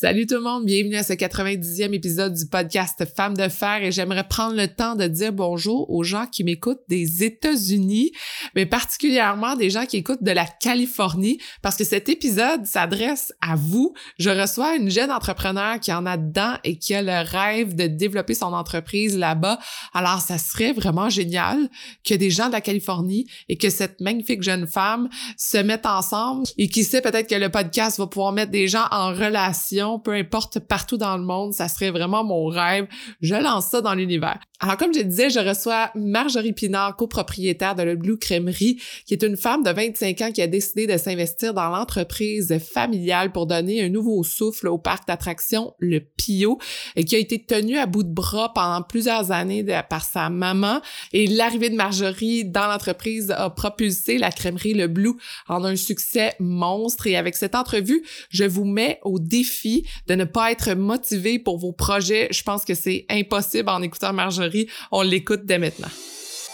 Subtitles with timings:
[0.00, 3.90] Salut tout le monde, bienvenue à ce 90e épisode du podcast Femmes de fer et
[3.90, 8.12] j'aimerais prendre le temps de dire bonjour aux gens qui m'écoutent des États-Unis,
[8.54, 13.56] mais particulièrement des gens qui écoutent de la Californie parce que cet épisode s'adresse à
[13.56, 13.92] vous.
[14.20, 17.88] Je reçois une jeune entrepreneur qui en a dedans et qui a le rêve de
[17.88, 19.58] développer son entreprise là-bas.
[19.94, 21.68] Alors ça serait vraiment génial
[22.04, 26.46] que des gens de la Californie et que cette magnifique jeune femme se mettent ensemble
[26.56, 30.12] et qui sait peut-être que le podcast va pouvoir mettre des gens en relation peu
[30.12, 32.86] importe partout dans le monde, ça serait vraiment mon rêve.
[33.20, 34.40] Je lance ça dans l'univers.
[34.60, 39.22] Alors comme je disais, je reçois Marjorie Pinard, copropriétaire de Le Blue Crèmerie, qui est
[39.22, 43.84] une femme de 25 ans qui a décidé de s'investir dans l'entreprise familiale pour donner
[43.84, 46.58] un nouveau souffle au parc d'attractions Le Pio
[46.96, 50.80] et qui a été tenue à bout de bras pendant plusieurs années par sa maman
[51.12, 55.14] et l'arrivée de Marjorie dans l'entreprise a propulsé la crèmerie Le Blue
[55.46, 60.24] en un succès monstre et avec cette entrevue, je vous mets au défi de ne
[60.24, 62.28] pas être motivé pour vos projets.
[62.30, 64.68] Je pense que c'est impossible en écoutant Marjorie.
[64.92, 65.88] On l'écoute dès maintenant.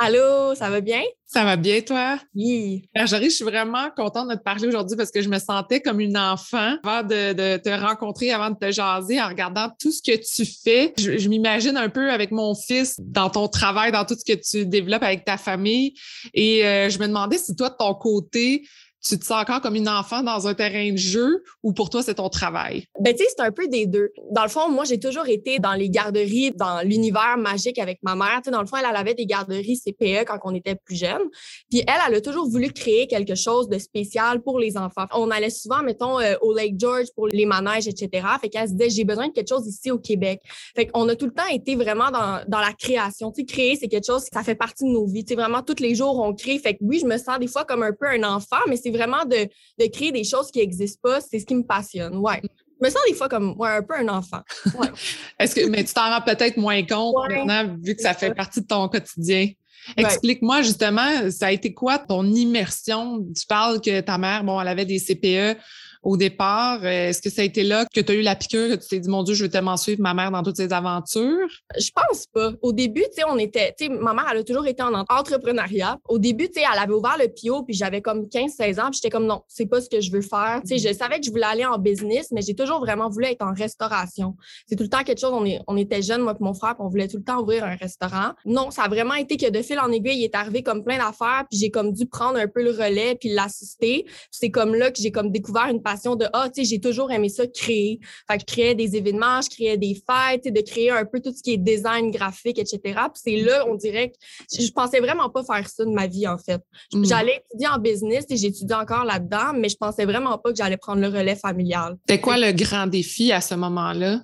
[0.00, 1.02] Allô, ça va bien?
[1.26, 2.20] Ça va bien, toi?
[2.32, 2.88] Oui.
[2.94, 5.98] Marjorie, je suis vraiment contente de te parler aujourd'hui parce que je me sentais comme
[5.98, 10.16] une enfant avant de, te rencontrer, avant de te jaser, en regardant tout ce que
[10.16, 10.94] tu fais.
[10.96, 14.38] Je, je m'imagine un peu avec mon fils dans ton travail, dans tout ce que
[14.38, 15.94] tu développes avec ta famille.
[16.32, 18.68] Et euh, je me demandais si toi, de ton côté,
[19.08, 22.02] tu te sens encore comme une enfant dans un terrain de jeu ou pour toi,
[22.02, 22.84] c'est ton travail?
[23.00, 24.10] Ben, tu sais, c'est un peu des deux.
[24.32, 28.14] Dans le fond, moi, j'ai toujours été dans les garderies, dans l'univers magique avec ma
[28.14, 28.40] mère.
[28.44, 31.22] Tu dans le fond, elle, elle avait des garderies CPE quand on était plus jeune.
[31.70, 35.06] Puis elle, elle a toujours voulu créer quelque chose de spécial pour les enfants.
[35.14, 38.26] On allait souvent, mettons, euh, au Lake George pour les manèges, etc.
[38.40, 40.42] Fait qu'elle se disait, j'ai besoin de quelque chose ici au Québec.
[40.76, 43.32] Fait qu'on a tout le temps été vraiment dans, dans la création.
[43.32, 45.24] Tu sais, créer, c'est quelque chose, ça fait partie de nos vies.
[45.24, 46.58] Tu sais, vraiment, tous les jours, on crée.
[46.58, 48.90] Fait que oui, je me sens des fois comme un peu un enfant, mais c'est
[48.98, 49.48] vraiment de,
[49.78, 52.16] de, créer des choses qui n'existent pas, c'est ce qui me passionne.
[52.16, 52.40] Ouais.
[52.42, 54.42] Je me sens des fois comme ouais, un peu un enfant.
[54.78, 54.88] Ouais.
[55.38, 58.60] Est-ce que, mais tu t'en rends peut-être moins compte maintenant, vu que ça fait partie
[58.60, 59.48] de ton quotidien.
[59.96, 63.24] Explique-moi justement, ça a été quoi ton immersion?
[63.34, 65.58] Tu parles que ta mère, bon, elle avait des CPE
[66.02, 66.80] au départ?
[66.84, 68.88] Euh, est-ce que ça a été là que tu as eu la piqûre, que tu
[68.88, 71.48] t'es dit, mon Dieu, je veux tellement suivre ma mère dans toutes ses aventures?
[71.78, 72.52] Je pense pas.
[72.62, 74.94] Au début, tu sais, on était, tu sais, ma mère, elle a toujours été en
[74.94, 75.98] entrepreneuriat.
[76.08, 79.00] Au début, tu sais, elle avait ouvert le PIO, puis j'avais comme 15-16 ans, puis
[79.02, 80.60] j'étais comme, non, c'est pas ce que je veux faire.
[80.66, 83.26] Tu sais, je savais que je voulais aller en business, mais j'ai toujours vraiment voulu
[83.26, 84.36] être en restauration.
[84.66, 86.74] C'est tout le temps quelque chose, on, est, on était jeunes, moi et mon frère,
[86.74, 88.32] puis on voulait tout le temps ouvrir un restaurant.
[88.44, 90.98] Non, ça a vraiment été que de fil en aiguille, il est arrivé comme plein
[90.98, 94.06] d'affaires, puis j'ai comme dû prendre un peu le relais, puis l'assister.
[94.30, 97.10] C'est comme là que j'ai comme découvert une passion de ah, tu sais, j'ai toujours
[97.10, 97.98] aimé ça créer.
[98.30, 101.32] Fait que je créais des événements, je créais des fêtes, de créer un peu tout
[101.32, 102.78] ce qui est design graphique, etc.
[102.84, 104.16] Puis c'est là, on dirait que
[104.62, 106.60] je pensais vraiment pas faire ça de ma vie, en fait.
[106.92, 107.04] Mm.
[107.04, 110.76] J'allais étudier en business et j'étudie encore là-dedans, mais je pensais vraiment pas que j'allais
[110.76, 111.96] prendre le relais familial.
[112.06, 114.20] C'était quoi le grand défi à ce moment-là?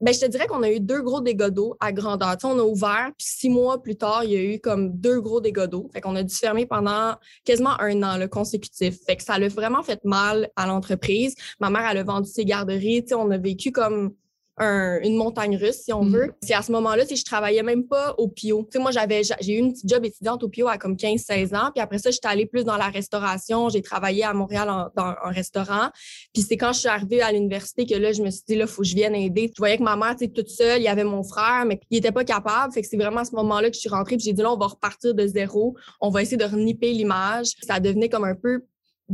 [0.00, 2.36] Ben, je te dirais qu'on a eu deux gros dégâts d'eau à grandeur.
[2.44, 5.40] on a ouvert, puis six mois plus tard, il y a eu comme deux gros
[5.40, 5.88] dégâts d'eau.
[5.92, 8.98] Fait qu'on a dû fermer pendant quasiment un an le consécutif.
[9.06, 11.34] Fait que ça a vraiment fait mal à l'entreprise.
[11.60, 13.04] Ma mère, elle a vendu ses garderies.
[13.12, 14.14] on a vécu comme
[14.60, 16.12] une montagne russe, si on mm.
[16.12, 16.34] veut.
[16.42, 18.68] C'est à ce moment-là, je travaillais même pas au PIO.
[18.76, 21.70] moi, j'avais, j'ai eu une petite job étudiante au PIO à comme 15-16 ans.
[21.74, 23.68] Puis après ça, j'étais allée plus dans la restauration.
[23.68, 25.90] J'ai travaillé à Montréal dans un restaurant.
[26.32, 28.66] Puis c'est quand je suis arrivée à l'université que là, je me suis dit, là,
[28.66, 29.50] faut que je vienne aider.
[29.54, 30.80] Je voyais que ma mère, était toute seule.
[30.80, 32.72] Il y avait mon frère, mais il était pas capable.
[32.72, 34.16] Fait que c'est vraiment à ce moment-là que je suis rentrée.
[34.16, 35.76] Puis j'ai dit, là, on va repartir de zéro.
[36.00, 37.52] On va essayer de reniper l'image.
[37.66, 38.64] Ça devenait comme un peu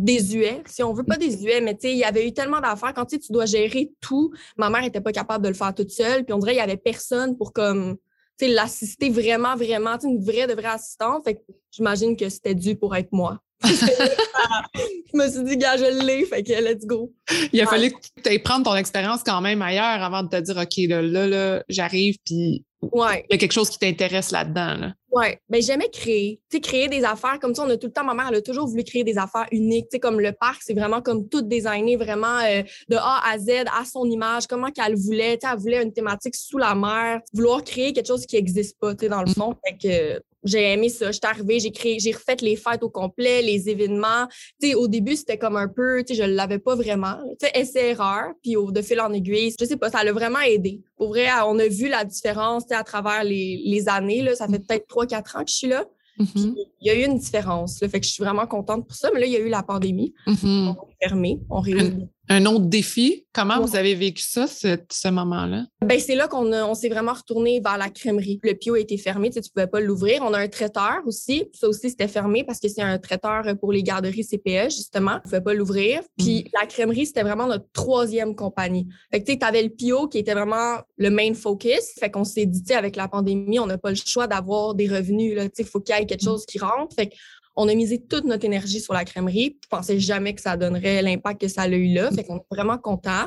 [0.04, 2.94] désuet, si on veut pas désuet, mais tu sais, il y avait eu tellement d'affaires.
[2.94, 6.24] Quand tu dois gérer tout, ma mère était pas capable de le faire toute seule.
[6.24, 7.96] Puis on dirait qu'il y avait personne pour comme
[8.38, 11.24] tu sais, l'assister vraiment, vraiment, une vraie de vraie assistante.
[11.24, 11.40] Fait que
[11.72, 13.38] j'imagine que c'était dû pour être moi.
[13.64, 17.12] je me suis dit, gars, je l'ai, fait que let's go.
[17.52, 20.40] Il a fallu que tu aies prendre ton expérience quand même ailleurs avant de te
[20.40, 23.24] dire, OK, là, là, là j'arrive, puis Ouais.
[23.28, 24.74] Il y a quelque chose qui t'intéresse là-dedans.
[24.74, 24.94] Là.
[25.10, 25.40] Ouais.
[25.48, 26.40] Ben, j'aimais créer.
[26.50, 27.64] Tu sais, créer des affaires comme ça.
[27.64, 29.86] On a tout le temps, ma mère, elle a toujours voulu créer des affaires uniques.
[29.86, 33.38] Tu sais, comme le parc, c'est vraiment comme tout designé vraiment euh, de A à
[33.38, 35.38] Z, à son image, comment qu'elle voulait.
[35.38, 38.78] Tu sais, elle voulait une thématique sous la mer, vouloir créer quelque chose qui n'existe
[38.78, 39.56] pas, tu sais, dans le monde.
[39.64, 41.10] Fait que j'ai aimé ça.
[41.10, 44.26] J'étais arrivée, j'ai créé, j'ai refait les fêtes au complet, les événements.
[44.60, 47.16] Tu sais, au début, c'était comme un peu, tu sais, je l'avais pas vraiment.
[47.40, 50.40] Tu sais, essai-erreur, puis au, de fil en aiguille, je sais pas, ça l'a vraiment
[50.40, 50.80] aidé.
[50.96, 54.34] Pour vrai, on a vu la différence, tu sais, à travers les, les années, là.
[54.34, 55.84] Ça fait peut-être 3-4 ans que je suis là.
[56.18, 56.56] Mhm.
[56.80, 57.80] Il y a eu une différence.
[57.80, 59.10] Là, fait que je suis vraiment contente pour ça.
[59.14, 60.14] Mais là, il y a eu la pandémie.
[60.26, 60.74] Mhm.
[60.76, 61.40] On est fermé.
[61.48, 62.08] On réouvre.
[62.30, 63.66] Un autre défi, comment Ouais.
[63.66, 65.64] vous avez vécu ça, ce, ce moment-là?
[65.84, 68.38] Ben, c'est là qu'on on s'est vraiment retourné vers la crèmerie.
[68.42, 70.22] Le pio a été fermé, tu sais, tu pouvais pas l'ouvrir.
[70.22, 71.46] On a un traiteur aussi.
[71.54, 75.16] Ça aussi, c'était fermé parce que c'est un traiteur pour les garderies CPE, justement.
[75.18, 76.00] On pouvait pas l'ouvrir.
[76.18, 78.86] Puis la crèmerie, c'était vraiment notre troisième compagnie.
[79.10, 81.94] Fait que tu sais, t'avais le pio qui était vraiment le main focus.
[81.98, 84.88] Fait qu'on s'est dit, tu avec la pandémie, on n'a pas le choix d'avoir des
[84.88, 85.44] revenus, là.
[85.48, 86.24] Tu sais, faut qu'il y ait quelque Mm.
[86.26, 86.94] chose qui rentre.
[86.94, 87.10] Fait
[87.58, 89.58] on a misé toute notre énergie sur la crèmerie.
[89.64, 92.08] Je pensais jamais que ça donnerait l'impact que ça a eu là.
[92.12, 93.26] Fait qu'on est vraiment content.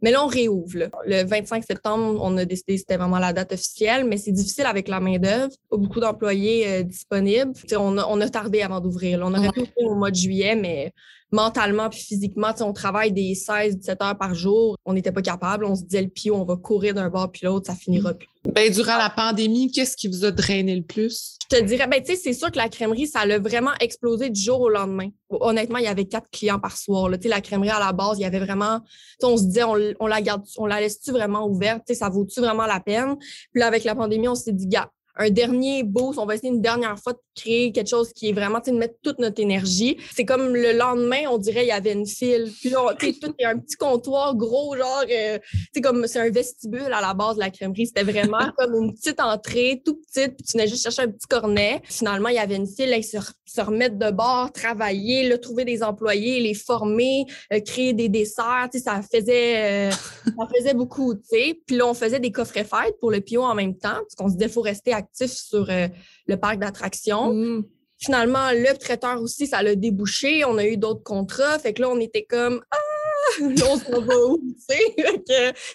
[0.00, 0.78] Mais là, on réouvre.
[0.78, 0.88] là.
[1.04, 4.66] Le 25 septembre, on a décidé que c'était vraiment la date officielle, mais c'est difficile
[4.66, 5.52] avec la main-d'œuvre.
[5.68, 7.52] Pas beaucoup d'employés euh, disponibles.
[7.76, 9.20] On a, on a tardé avant d'ouvrir.
[9.20, 10.92] On aurait pu ouvrir au mois de juillet, mais
[11.32, 14.76] mentalement puis physiquement, tu sais, on travaille des 16-17 heures par jour.
[14.84, 15.64] On n'était pas capable.
[15.64, 18.28] On se disait le pio, on va courir d'un bord puis l'autre, ça finira plus.
[18.44, 21.38] Ben, durant la pandémie, qu'est-ce qui vous a drainé le plus?
[21.50, 24.30] Je te dirais, ben, tu sais, c'est sûr que la crèmerie, ça l'a vraiment explosé
[24.30, 25.10] du jour au lendemain.
[25.30, 27.08] Honnêtement, il y avait quatre clients par soir.
[27.08, 27.18] Là.
[27.18, 28.80] Tu sais, la crèmerie, à la base, il y avait vraiment,
[29.22, 31.82] on se disait, on, on la garde, on la laisse-tu vraiment ouverte?
[31.86, 33.16] Tu sais, ça vaut-tu vraiment la peine?
[33.16, 36.48] Puis là, avec la pandémie, on s'est dit, gars, un dernier boost, on va essayer
[36.48, 39.18] une dernière fois de créer quelque chose qui est vraiment, tu sais, de mettre toute
[39.18, 39.98] notre énergie.
[40.14, 42.50] C'est comme le lendemain, on dirait, il y avait une file.
[42.60, 46.06] Puis là, tu sais, tout est un petit comptoir gros, genre, euh, tu sais, comme
[46.06, 47.86] c'est un vestibule à la base de la crèmerie.
[47.86, 51.26] C'était vraiment comme une petite entrée, tout petite, puis tu venais juste chercher un petit
[51.28, 51.82] cornet.
[51.84, 55.36] Finalement, il y avait une file, là, ils se, se remettre de bord, travailler, là,
[55.36, 60.48] trouver des employés, les former, euh, créer des desserts, tu sais, ça faisait, euh, ça
[60.56, 61.60] faisait beaucoup, tu sais.
[61.66, 64.28] Puis là, on faisait des coffrets fêtes pour le Pio en même temps, parce qu'on
[64.28, 65.88] se disait, faut rester actif sur euh,
[66.26, 67.32] le parc d'attractions.
[67.32, 67.64] Mm.
[67.98, 70.44] Finalement, le traiteur aussi, ça l'a débouché.
[70.44, 71.58] On a eu d'autres contrats.
[71.58, 72.76] Fait que là, on était comme Ah!
[73.40, 74.38] On s'en va où?
[74.68, 74.76] tu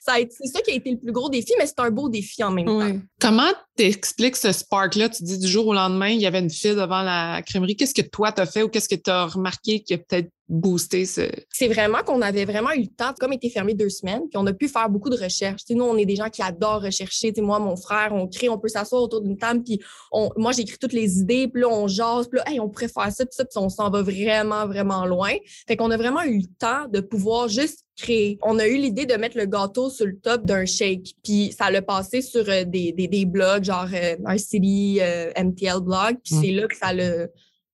[0.02, 2.52] C'est ça qui a été le plus gros défi, mais c'est un beau défi en
[2.52, 3.00] même temps.
[3.20, 5.10] Comment t'expliques ce spark-là?
[5.10, 7.76] Tu dis du jour au lendemain, il y avait une file devant la crèmerie.
[7.76, 11.22] Qu'est-ce que toi t'as fait ou qu'est-ce que t'as remarqué qui a peut-être boosté ce.
[11.52, 14.46] C'est vraiment qu'on avait vraiment eu le temps, comme été fermé deux semaines, puis on
[14.48, 15.66] a pu faire beaucoup de recherches.
[15.66, 17.34] Tu sais, nous, on est des gens qui adorent rechercher.
[17.34, 19.80] Tu sais, moi, mon frère, on crée, on peut s'asseoir autour d'une table, puis
[20.12, 22.88] on, moi, j'écris toutes les idées, puis là, on jase, puis là, hey, on pourrait
[22.88, 25.34] faire ça, puis ça, puis on s'en va vraiment, vraiment loin.
[25.68, 28.38] Fait qu'on a vraiment eu le temps de pouvoir juste créer.
[28.44, 31.70] On a eu l'idée de mettre le gâteau sur le top d'un shake, puis ça
[31.72, 36.18] l'a passé sur euh, des, des, des blogs, genre euh, un city euh, MTL blog,
[36.24, 36.42] puis Mm.
[36.42, 37.28] c'est là que ça l'a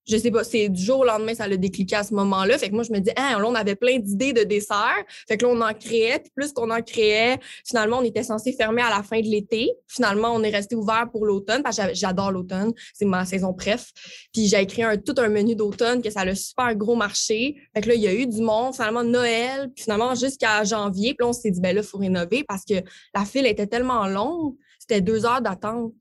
[0.05, 2.57] je sais pas, c'est du jour au lendemain, ça l'a décliqué à ce moment-là.
[2.57, 5.03] Fait que moi, je me dis, ah, là, on avait plein d'idées de desserts.
[5.27, 6.19] Fait que là, on en créait.
[6.19, 9.71] Puis plus qu'on en créait, finalement, on était censé fermer à la fin de l'été.
[9.87, 12.73] Finalement, on est resté ouvert pour l'automne parce que j'adore l'automne.
[12.93, 13.91] C'est ma saison préf.
[14.33, 17.55] Puis j'ai écrit un, tout un menu d'automne que ça a le super gros marché.
[17.73, 19.71] Fait que là, il y a eu du monde, finalement, Noël.
[19.73, 21.13] Puis finalement, jusqu'à janvier.
[21.13, 22.75] Puis là, on s'est dit, ben là, faut rénover parce que
[23.15, 24.55] la file était tellement longue.
[24.83, 25.93] C'était deux heures d'attente.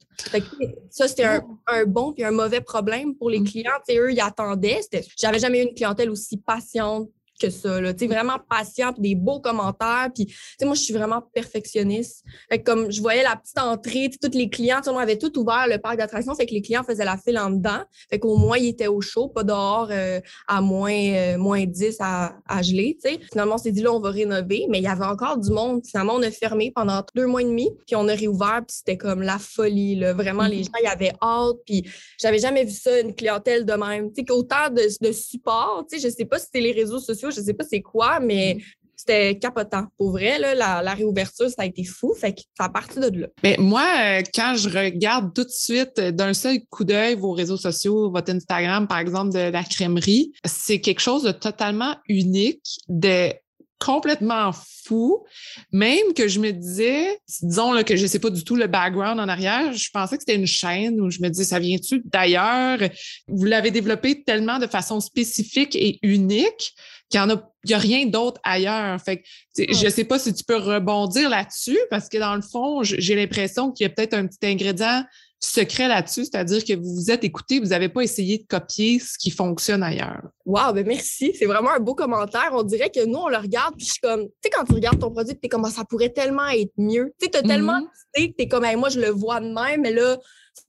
[0.91, 3.45] Ça, c'était un, un bon puis un mauvais problème pour les Mm.
[3.45, 3.71] clients.
[3.87, 4.81] Tu sais, eux, ils attendaient.
[5.17, 7.09] J'avais jamais eu une clientèle aussi patiente
[7.43, 7.81] que ça.
[7.81, 7.93] Là.
[7.93, 10.09] Vraiment patient, puis des beaux commentaires.
[10.15, 12.25] Puis, moi, je suis vraiment perfectionniste.
[12.51, 15.67] Fait que comme je voyais la petite entrée, tous les clients, on avait tout ouvert
[15.69, 17.83] le parc d'attractions, fait que les clients faisaient la file en dedans.
[18.11, 21.97] Fait qu'au moins, ils étaient au chaud, pas dehors euh, à moins, euh, moins 10
[22.01, 22.99] à, à geler.
[23.31, 25.83] Finalement, on s'est dit, là, on va rénover, mais il y avait encore du monde.
[25.87, 28.97] Finalement, on a fermé pendant deux mois et demi, puis on a réouvert, puis c'était
[28.97, 30.13] comme la folie, là.
[30.13, 30.65] Vraiment, les Mhm.
[30.65, 31.85] gens, ils avaient hâte, puis
[32.21, 34.11] j'avais jamais vu ça, une clientèle de même.
[34.27, 37.65] Qu'autant de, de support, je sais pas si c'est les réseaux sociaux, je sais pas
[37.69, 38.59] c'est quoi, mais
[39.03, 39.87] c'était capotant.
[39.99, 42.15] Pour vrai, là, la, la réouverture, ça a été fou.
[42.15, 43.27] Fait que ça a parti de là.
[43.43, 47.33] Mais moi, euh, quand je regarde tout de suite euh, d'un seul coup d'œil vos
[47.33, 52.81] réseaux sociaux, votre Instagram, par exemple, de la crèmerie, c'est quelque chose de totalement unique,
[52.89, 53.33] de
[53.81, 54.53] complètement
[54.85, 55.25] fou,
[55.73, 59.19] même que je me disais, disons là, que je sais pas du tout le background
[59.19, 62.79] en arrière, je pensais que c'était une chaîne où je me disais, ça vient-tu d'ailleurs?
[63.27, 66.77] Vous l'avez développé tellement de façon spécifique et unique
[67.13, 69.01] qu'il y en a, il y a rien d'autre ailleurs.
[69.01, 69.23] Fait que,
[69.55, 73.15] tu sais, je pas si tu peux rebondir là-dessus parce que dans le fond, j'ai
[73.15, 75.05] l'impression qu'il y a peut-être un petit ingrédient
[75.45, 79.19] secret là-dessus, c'est-à-dire que vous vous êtes écouté, vous n'avez pas essayé de copier ce
[79.19, 80.23] qui fonctionne ailleurs.
[80.47, 81.35] Wow, ben merci.
[81.37, 82.51] C'est vraiment un beau commentaire.
[82.53, 84.75] On dirait que nous, on le regarde, puis je suis comme, tu sais, quand tu
[84.75, 87.13] regardes ton produit, tu es comme, Ah, ça pourrait tellement être mieux.
[87.19, 89.41] Tu sais, tu as tellement d'idées que tu es comme, Hey, moi, je le vois
[89.41, 90.17] de même, mais là,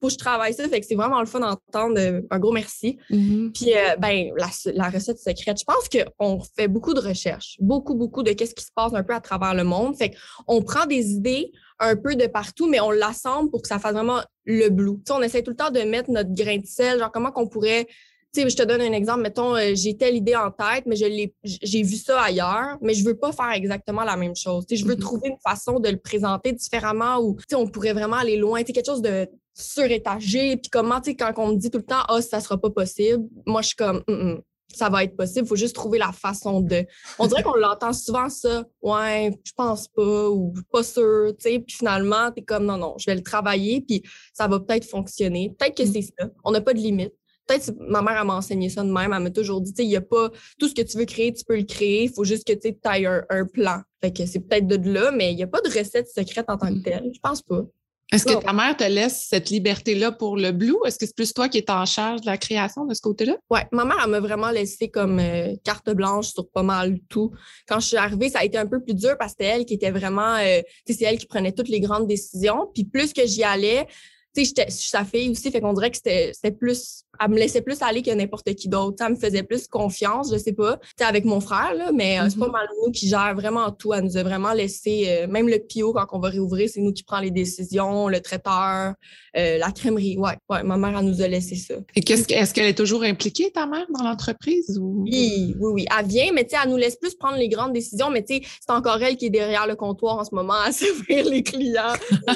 [0.02, 0.68] faut que je travaille ça.
[0.68, 2.00] Fait que c'est vraiment le fun d'entendre.
[2.00, 2.98] Euh, un gros merci.
[3.10, 3.52] Mm-hmm.
[3.52, 7.96] Puis, euh, ben, la, la, recette secrète, je pense qu'on fait beaucoup de recherches, beaucoup,
[7.96, 9.96] beaucoup de qu'est-ce qui se passe un peu à travers le monde.
[9.96, 10.14] Fait
[10.48, 13.94] qu'on prend des idées un peu de partout, mais on l'assemble pour que ça fasse
[13.94, 15.00] vraiment le blue.
[15.10, 17.88] on essaie tout le temps de mettre notre grain de sel, genre comment qu'on pourrait
[18.34, 19.22] sais, je te donne un exemple.
[19.22, 22.94] Mettons, euh, j'ai telle idée en tête, mais je l'ai, j'ai vu ça ailleurs, mais
[22.94, 24.66] je veux pas faire exactement la même chose.
[24.68, 25.00] sais, je veux mm-hmm.
[25.00, 28.64] trouver une façon de le présenter différemment ou on pourrait vraiment aller loin.
[28.64, 30.58] quelque chose de surétagé.
[30.58, 33.24] Puis comment, quand on me dit tout le temps, ah, oh, ça sera pas possible,
[33.46, 34.42] moi, je suis comme, mm, mm,
[34.74, 35.46] ça va être possible.
[35.46, 36.86] Il faut juste trouver la façon de.
[37.20, 38.66] On dirait qu'on l'entend souvent, ça.
[38.82, 41.34] Ouais, je pense pas ou pas sûr.
[41.40, 44.86] Puis finalement, tu es comme, non, non, je vais le travailler, puis ça va peut-être
[44.86, 45.54] fonctionner.
[45.58, 45.94] Peut-être que mm.
[45.94, 46.30] c'est ça.
[46.44, 47.14] On n'a pas de limite.
[47.46, 49.12] Peut-être ma mère m'a enseigné ça de même.
[49.14, 51.44] Elle m'a toujours dit, il n'y a pas tout ce que tu veux créer, tu
[51.44, 52.06] peux le créer.
[52.06, 53.82] Il faut juste que tu ailles un, un, plan.
[54.02, 56.58] Fait que c'est peut-être de là, mais il n'y a pas de recette secrète en
[56.58, 56.84] tant que mm.
[56.84, 57.12] telle.
[57.14, 57.64] Je pense pas.
[58.12, 60.76] Est-ce que ta mère te laisse cette liberté-là pour le blue?
[60.86, 63.38] Est-ce que c'est plus toi qui es en charge de la création de ce côté-là?
[63.50, 67.32] Oui, ma mère, elle m'a vraiment laissé comme euh, carte blanche sur pas mal tout.
[67.68, 69.66] Quand je suis arrivée, ça a été un peu plus dur parce que c'était elle
[69.66, 72.70] qui était vraiment, euh, c'est elle qui prenait toutes les grandes décisions.
[72.74, 73.88] Puis plus que j'y allais,
[74.36, 77.38] tu sais, je suis sa fille aussi, fait qu'on dirait que c'était plus, elle me
[77.38, 79.04] laissait plus aller que n'importe qui d'autre.
[79.06, 82.28] Elle me faisait plus confiance, je sais pas, tu avec mon frère, là, mais euh,
[82.30, 82.52] c'est pas mm-hmm.
[82.52, 83.94] mal nous qui gère vraiment tout.
[83.94, 86.94] Elle nous a vraiment laissé, euh, même le PO, quand on va réouvrir, c'est nous
[86.94, 88.94] qui prenons les décisions, le traiteur,
[89.38, 90.18] euh, la crèmerie.
[90.18, 91.76] Ouais, ouais, ma mère, elle nous a laissé ça.
[91.96, 94.80] Et qu'est-ce est-ce qu'elle est toujours impliquée, ta mère, dans l'entreprise?
[94.82, 95.04] Ou...
[95.04, 95.86] Oui, oui, oui.
[95.98, 98.36] Elle vient, mais tu sais, elle nous laisse plus prendre les grandes décisions, mais tu
[98.36, 101.44] sais, c'est encore elle qui est derrière le comptoir en ce moment à servir les
[101.44, 101.94] clients.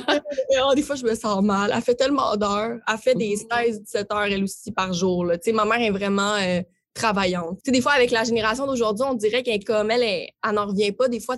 [0.69, 2.77] Oh, des fois, je me sens mal fait tellement d'heures.
[2.87, 5.25] Elle fait des 16-17 heures, elle aussi, par jour.
[5.25, 5.37] Là.
[5.53, 6.61] Ma mère est vraiment euh,
[6.93, 7.59] travaillante.
[7.65, 11.07] des fois, avec la génération d'aujourd'hui, on dirait qu'elle comme elle, elle, n'en revient pas.
[11.07, 11.37] Des fois,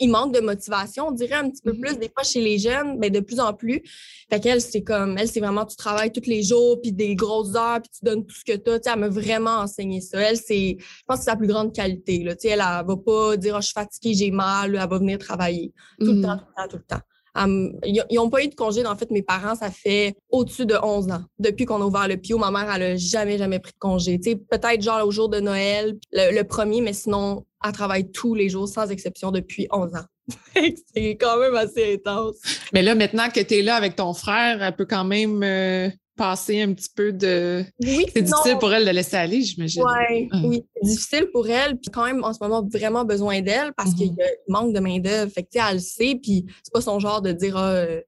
[0.00, 1.80] il manque de motivation, on dirait un petit peu mm-hmm.
[1.80, 1.98] plus.
[1.98, 3.82] Des fois, chez les jeunes, ben, de plus en plus.
[4.30, 7.56] Fait qu'elle, c'est comme, elle, c'est vraiment, tu travailles tous les jours, puis des grosses
[7.56, 8.92] heures, puis tu donnes tout ce que tu as.
[8.92, 10.20] elle m'a vraiment enseigné ça.
[10.20, 12.22] Elle, c'est, je pense que c'est sa plus grande qualité.
[12.22, 12.34] Là.
[12.44, 15.18] Elle, elle, elle, va pas dire, oh, je suis fatiguée, j'ai mal, elle va venir
[15.18, 16.22] travailler tout le mm-hmm.
[16.22, 17.02] temps, tout le temps, tout le temps
[17.46, 18.84] ils n'ont pas eu de congé.
[18.86, 21.22] En fait, mes parents, ça fait au-dessus de 11 ans.
[21.38, 24.18] Depuis qu'on a ouvert le PIO, ma mère, elle n'a jamais, jamais pris de congé.
[24.18, 28.68] Peut-être genre au jour de Noël, le, premier, mais sinon, elle travaille tous les jours,
[28.68, 30.04] sans exception, depuis 11 ans.
[30.94, 32.36] c'est quand même assez intense.
[32.72, 35.88] Mais là, maintenant que tu es là avec ton frère, elle peut quand même euh,
[36.18, 37.64] passer un petit peu de.
[37.80, 39.82] Oui, c'est difficile pour elle de laisser aller, j'imagine.
[39.82, 40.42] Ouais, ah.
[40.44, 41.78] Oui, c'est difficile pour elle.
[41.78, 44.48] Puis quand même, en ce moment, vraiment besoin d'elle parce qu'il mm-hmm.
[44.48, 45.32] manque de main-d'œuvre.
[45.32, 46.18] Fait que, elle le sait.
[46.22, 48.00] Puis c'est pas son genre de dire ah, euh,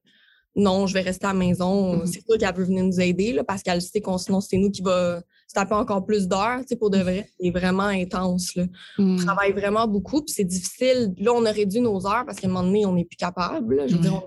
[0.55, 1.95] non, je vais rester à la maison.
[1.95, 2.05] Mm-hmm.
[2.05, 4.69] C'est sûr qu'elle veut venir nous aider là, parce qu'elle sait qu'on sinon c'est nous
[4.69, 5.21] qui va
[5.53, 7.29] taper encore plus d'heures, tu sais, pour de vrai.
[7.39, 8.65] C'est vraiment intense, là.
[8.97, 9.25] On mm.
[9.25, 11.13] travaille vraiment beaucoup, puis c'est difficile.
[11.17, 13.83] Là, on a réduit nos heures parce qu'à un moment donné, on n'est plus capable.
[13.87, 14.21] Je veux dire,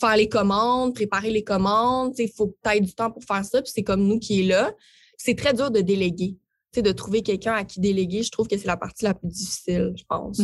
[0.00, 3.44] faire les commandes, préparer les commandes, tu sais, il faut peut-être du temps pour faire
[3.44, 4.72] ça, puis c'est comme nous qui est là.
[5.16, 6.36] C'est très dur de déléguer.
[6.72, 9.14] Tu sais, de trouver quelqu'un à qui déléguer, je trouve que c'est la partie la
[9.14, 10.40] plus difficile, je pense.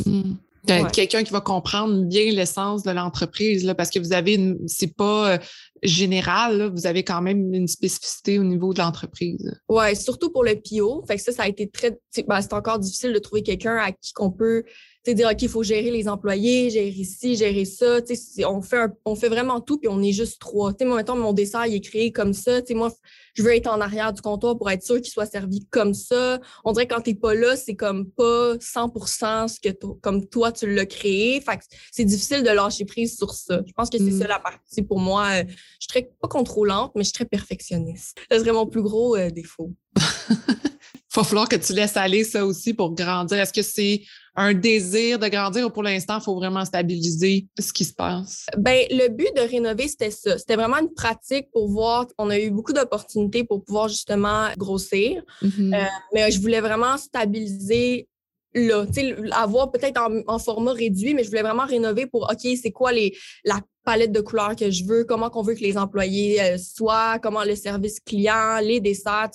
[0.66, 0.90] Mm-hmm.
[0.92, 5.38] Quelqu'un qui va comprendre bien l'essence de l'entreprise, parce que vous avez, c'est pas euh,
[5.83, 9.52] général, vous avez quand même une spécificité au niveau de l'entreprise.
[9.69, 11.02] Oui, surtout pour le PIO.
[11.07, 13.90] Fait que ça, ça a été très, ben, c'est encore difficile de trouver quelqu'un à
[13.90, 14.62] qui qu'on peut
[15.04, 17.99] sais, dire, OK, il faut gérer les employés, gérer ici, gérer ça.
[18.47, 20.73] On fait, on fait vraiment tout, puis on est juste trois.
[20.78, 22.64] sais, moi, mettons, mon dessert, il est créé comme ça.
[22.64, 22.92] sais, moi,
[23.35, 26.40] je veux être en arrière du comptoir pour être sûr qu'il soit servi comme ça.
[26.64, 30.26] On dirait que quand tu n'es pas là, c'est comme pas 100 ce que comme
[30.26, 31.40] toi, tu l'as créé.
[31.40, 31.59] Fait
[31.90, 33.61] c'est difficile de lâcher prise sur ça.
[33.66, 34.28] Je pense que c'est ça mm.
[34.28, 35.28] la partie pour moi.
[35.32, 38.18] Euh, je suis très, pas contrôlante, mais je suis très perfectionniste.
[38.30, 39.73] Ce serait mon plus gros euh, défaut.
[41.14, 43.38] Il va falloir que tu laisses aller ça aussi pour grandir.
[43.38, 44.02] Est-ce que c'est
[44.34, 48.46] un désir de grandir ou pour l'instant, il faut vraiment stabiliser ce qui se passe?
[48.56, 50.38] Ben, le but de rénover, c'était ça.
[50.38, 52.06] C'était vraiment une pratique pour voir.
[52.18, 55.22] On a eu beaucoup d'opportunités pour pouvoir justement grossir.
[55.42, 55.74] Mm-hmm.
[55.74, 55.84] Euh,
[56.14, 58.08] mais je voulais vraiment stabiliser
[58.54, 58.84] là,
[59.32, 62.92] avoir peut-être en, en, format réduit, mais je voulais vraiment rénover pour, OK, c'est quoi
[62.92, 66.58] les, la palette de couleurs que je veux, comment qu'on veut que les employés euh,
[66.58, 69.30] soient, comment le service client, les desserts,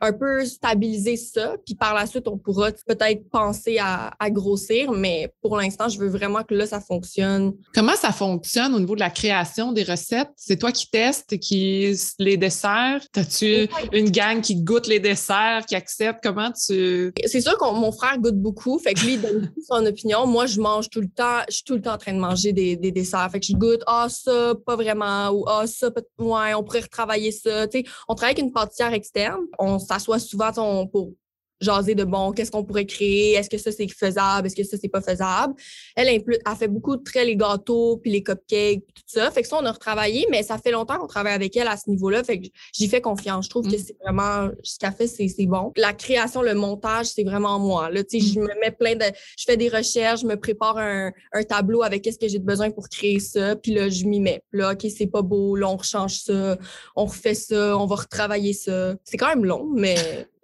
[0.00, 1.56] un peu stabiliser ça.
[1.64, 5.98] Puis par la suite, on pourra peut-être penser à, à, grossir, mais pour l'instant, je
[5.98, 7.54] veux vraiment que là, ça fonctionne.
[7.74, 10.30] Comment ça fonctionne au niveau de la création des recettes?
[10.36, 13.00] C'est toi qui testes qui les desserts?
[13.14, 16.20] As-tu une gang qui goûte les desserts, qui accepte?
[16.22, 17.12] Comment tu...
[17.24, 20.26] C'est sûr que mon frère goûte beaucoup, fait que lui, il donne son opinion.
[20.26, 22.52] Moi, je mange tout le temps, je suis tout le temps en train de manger
[22.52, 23.28] des, des desserts.
[23.30, 27.32] Fait que je goûte ah, ça, pas vraiment, ou ah, ça, ouais, on pourrait retravailler
[27.32, 27.66] ça.
[27.70, 29.44] sais, on travaille avec une pâtissière externe.
[29.58, 30.52] On s'assoit souvent
[30.90, 31.12] pour
[31.60, 34.76] jaser de bon, qu'est-ce qu'on pourrait créer, est-ce que ça c'est faisable, est-ce que ça
[34.80, 35.54] c'est pas faisable?
[35.94, 39.30] Elle, elle fait beaucoup de traits les gâteaux, puis les cupcakes, tout ça.
[39.30, 41.76] Fait que ça, on a retravaillé, mais ça fait longtemps qu'on travaille avec elle à
[41.76, 42.24] ce niveau-là.
[42.24, 43.46] Fait que j'y fais confiance.
[43.46, 43.84] Je trouve que mm.
[43.86, 45.72] c'est vraiment, ce qu'elle fait, c'est bon.
[45.76, 47.90] La création, le montage, c'est vraiment moi.
[47.90, 48.42] Là, tu sais, je mm.
[48.42, 49.04] me mets plein de,
[49.38, 52.70] je fais des recherches, je me prépare un, un tableau avec qu'est-ce que j'ai besoin
[52.70, 54.42] pour créer ça, puis là, je m'y mets.
[54.52, 56.56] Là, OK, c'est pas beau, là, on rechange ça,
[56.94, 58.94] on refait ça, on va retravailler ça.
[59.04, 59.96] C'est quand même long, mais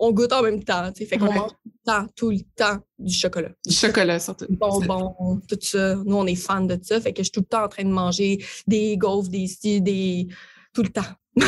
[0.02, 0.90] on goûte en même temps.
[0.94, 3.50] Fait qu'on mange tout le temps, tout le temps du chocolat.
[3.64, 4.46] Du chocolat, surtout.
[4.50, 5.94] Bonbons, tout ça.
[5.94, 7.00] Nous, on est fans de ça.
[7.00, 9.48] Fait que je suis tout le temps en train de manger des gaufres, des
[9.80, 10.26] des.
[10.74, 11.02] tout le temps.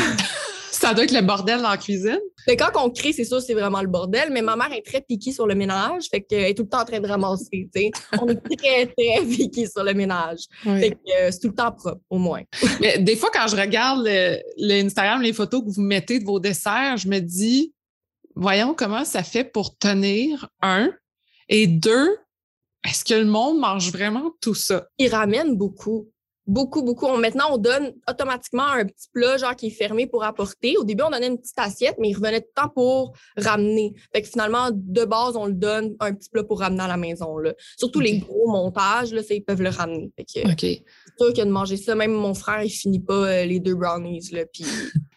[0.71, 2.19] ça doit être le bordel dans la cuisine.
[2.47, 4.29] Mais quand on crée, c'est sûr, c'est vraiment le bordel.
[4.31, 6.05] Mais ma mère est très piquée sur le ménage.
[6.09, 7.69] Fait qu'elle est tout le temps en train de ramasser.
[8.21, 10.45] On est très, très piquée sur le ménage.
[10.63, 12.43] Fait que euh, c'est tout le temps propre, au moins.
[12.79, 16.95] Mais des fois, quand je regarde le, les photos que vous mettez de vos desserts,
[16.95, 17.73] je me dis,
[18.35, 20.91] voyons comment ça fait pour tenir, un.
[21.49, 22.17] Et deux,
[22.87, 24.87] est-ce que le monde mange vraiment tout ça?
[24.97, 26.09] Il ramène beaucoup.
[26.47, 27.07] Beaucoup, beaucoup.
[27.17, 30.77] maintenant, on donne automatiquement un petit plat, genre qui est fermé pour apporter.
[30.77, 33.95] Au début, on donnait une petite assiette, mais il revenait tout le temps pour ramener.
[34.13, 36.97] Fait que finalement, de base, on le donne un petit plat pour ramener à la
[36.97, 37.39] maison.
[37.39, 37.55] Là.
[37.77, 40.11] Surtout les gros montages, là, ils peuvent le ramener.
[40.15, 40.59] Fait que, OK.
[40.59, 40.83] C'est
[41.19, 44.29] sûr que de manger ça, même mon frère, il finit pas euh, les deux brownies.
[44.31, 44.65] Là, puis...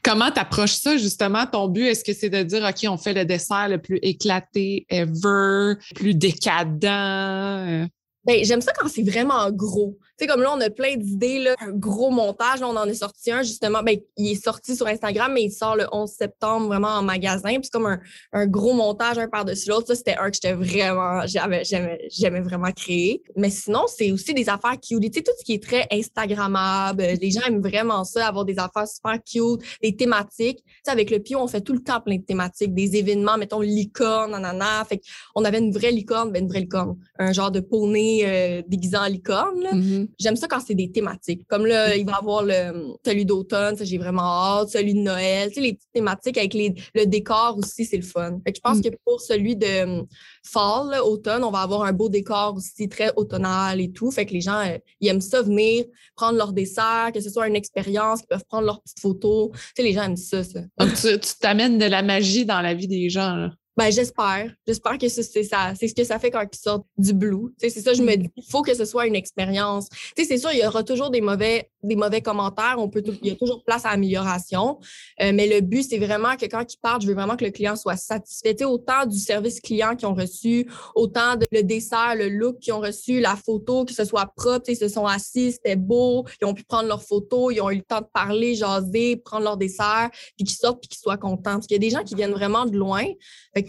[0.02, 1.46] Comment tu approches ça, justement?
[1.46, 4.86] Ton but, est-ce que c'est de dire, OK, on fait le dessert le plus éclaté
[4.88, 7.88] ever, plus décadent?
[8.28, 8.32] Euh?
[8.32, 9.96] Ben, j'aime ça quand c'est vraiment gros.
[10.18, 12.60] Tu sais, comme là, on a plein d'idées, là, un gros montage.
[12.62, 13.82] on en a sorti un, justement.
[13.82, 17.50] Ben, il est sorti sur Instagram, mais il sort le 11 septembre vraiment en magasin.
[17.50, 18.00] Puis c'est comme un,
[18.32, 19.86] un, gros montage, un par-dessus l'autre.
[19.86, 23.22] Ça, c'était un que j'étais vraiment, j'avais, j'aimais vraiment créer.
[23.36, 25.00] Mais sinon, c'est aussi des affaires cute.
[25.00, 27.02] Tu sais, tout ce qui est très Instagrammable.
[27.20, 30.64] Les gens aiment vraiment ça, avoir des affaires super cute, des thématiques.
[30.64, 33.38] Tu sais, avec le Pio, on fait tout le temps plein de thématiques, des événements,
[33.38, 34.84] mettons, licorne, nanana.
[34.88, 35.00] Fait
[35.36, 36.96] on avait une vraie licorne, ben, une vraie licorne.
[37.18, 39.64] Un genre de poney euh, déguisant en licorne.
[39.64, 40.08] Mm-hmm.
[40.18, 41.46] J'aime ça quand c'est des thématiques.
[41.48, 45.00] Comme là, il va y avoir le, celui d'automne, ça j'ai vraiment hâte, celui de
[45.00, 48.38] Noël, tu sais, les petites thématiques avec les, le décor aussi, c'est le fun.
[48.44, 48.82] Fait que je pense mm.
[48.82, 50.04] que pour celui de
[50.44, 54.10] fall, automne, on va avoir un beau décor aussi très automnal et tout.
[54.10, 55.84] Fait que les gens, euh, ils aiment ça venir
[56.16, 59.50] prendre leur dessert, que ce soit une expérience, qu'ils peuvent prendre leurs petites photos.
[59.52, 60.60] Tu sais, les gens aiment ça, ça.
[60.78, 63.50] Donc, tu t'amènes de la magie dans la vie des gens, là.
[63.78, 64.50] Ben, j'espère.
[64.66, 65.72] J'espère que c'est ça.
[65.78, 67.54] C'est ce que ça fait quand ils sortent du blue.
[67.58, 68.16] C'est ça, je me mm.
[68.16, 69.86] dis, il faut que ce soit une expérience.
[70.16, 72.74] C'est sûr, il y aura toujours des mauvais, des mauvais commentaires.
[72.78, 74.80] On peut il y a toujours place à amélioration.
[75.22, 77.52] Euh, mais le but, c'est vraiment que quand ils partent, je veux vraiment que le
[77.52, 78.56] client soit satisfait.
[78.64, 82.80] autant du service client qu'ils ont reçu, autant de le dessert, le look qu'ils ont
[82.80, 84.64] reçu, la photo, que ce soit propre.
[84.70, 86.26] Ils se sont assis, c'était beau.
[86.42, 89.44] Ils ont pu prendre leurs photos, ils ont eu le temps de parler, jaser, prendre
[89.44, 91.52] leur dessert, puis qu'ils sortent puis qu'ils soient contents.
[91.52, 93.04] Parce qu'il y a des gens qui viennent vraiment de loin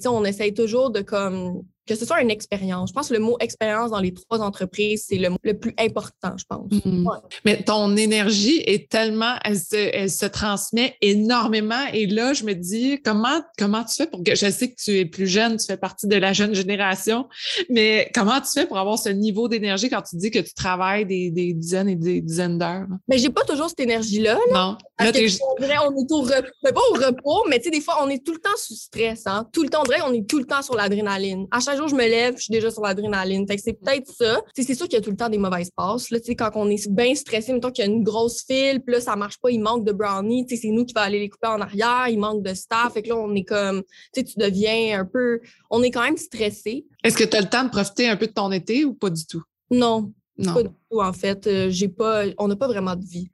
[0.07, 2.89] on essaye toujours de comme que ce soit une expérience.
[2.89, 6.33] Je pense que le mot expérience dans les trois entreprises, c'est le, le plus important,
[6.37, 6.71] je pense.
[6.85, 7.09] Mm.
[7.45, 11.83] Mais ton énergie est tellement, elle se, elle se, transmet énormément.
[11.93, 14.91] Et là, je me dis, comment, comment tu fais pour que, je sais que tu
[14.99, 17.27] es plus jeune, tu fais partie de la jeune génération,
[17.69, 21.07] mais comment tu fais pour avoir ce niveau d'énergie quand tu dis que tu travailles
[21.07, 22.85] des, des dizaines et des dizaines d'heures?
[23.07, 24.37] Mais j'ai pas toujours cette énergie-là.
[24.53, 24.77] Non.
[24.99, 28.03] Là, on, dirait, on est au repos, pas au repos, mais tu sais, des fois,
[28.03, 29.47] on est tout le temps sous stress, hein?
[29.51, 31.47] Tout le temps, on dirait qu'on est tout le temps sur l'adrénaline.
[31.49, 33.47] À chaque je me lève, je suis déjà sur l'adrénaline.
[33.47, 34.41] Fait que c'est peut-être ça.
[34.55, 36.09] c'est sûr qu'il y a tout le temps des mauvaises passes.
[36.09, 39.01] Là, quand on est bien stressé, mettons qu'il y a une grosse file, puis là,
[39.01, 41.61] ça marche pas, il manque de brownies, c'est nous qui va aller les couper en
[41.61, 42.93] arrière, il manque de staff.
[42.93, 45.39] Fait que là, on est comme, tu deviens un peu,
[45.69, 46.85] on est quand même stressé.
[47.03, 49.09] Est-ce que tu as le temps de profiter un peu de ton été ou pas
[49.09, 49.43] du tout?
[49.71, 50.11] Non.
[50.37, 50.53] Non.
[50.53, 51.47] Pas du tout, en fait.
[51.47, 53.29] Euh, j'ai pas, on n'a pas vraiment de vie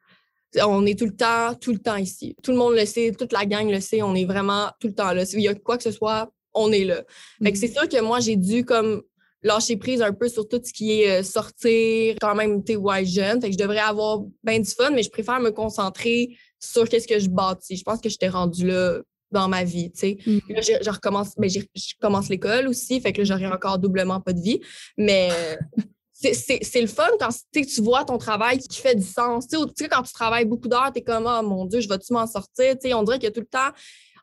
[0.63, 2.35] on est tout le temps, tout le temps ici.
[2.43, 4.93] Tout le monde le sait, toute la gang le sait, on est vraiment tout le
[4.93, 5.25] temps là.
[5.25, 7.03] S'il y a quoi que ce soit, on est là.
[7.43, 9.03] Fait que c'est sûr que moi, j'ai dû comme
[9.43, 13.05] lâcher prise un peu sur tout ce qui est euh, sortir, quand même, tu ouais,
[13.05, 13.39] jeune.
[13.39, 17.07] Fait que je devrais avoir bien du fun, mais je préfère me concentrer sur qu'est-ce
[17.07, 17.77] que je bâtis.
[17.77, 18.99] Je pense que je t'ai rendu là
[19.31, 20.17] dans ma vie, tu sais.
[20.25, 20.39] Mm.
[20.49, 24.19] Là, je, recommence, mais ben, je commence l'école aussi, fait que là, j'aurai encore doublement
[24.19, 24.61] pas de vie.
[24.97, 25.29] Mais
[26.13, 29.47] c'est le fun quand tu vois ton travail qui fait du sens.
[29.47, 32.13] Tu sais, quand tu travailles beaucoup d'heures, tu es comme, oh mon Dieu, je vais-tu
[32.13, 32.73] m'en sortir?
[32.79, 33.71] Tu sais, on dirait qu'il y a tout le temps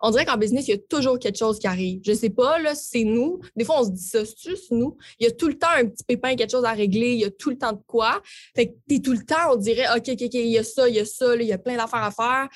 [0.03, 2.01] on dirait qu'en business, il y a toujours quelque chose qui arrive.
[2.05, 3.41] Je sais pas, là, c'est nous.
[3.57, 4.97] Des fois, on se dit ça, c'est juste nous?
[5.21, 7.13] Il y a tout le temps un petit pépin, quelque chose à régler.
[7.13, 8.21] Il y a tout le temps de quoi.
[8.55, 10.89] Fait que t'es tout le temps, on dirait, OK, OK, OK, il y a ça,
[10.89, 12.49] il y a ça, il y a plein d'affaires à faire.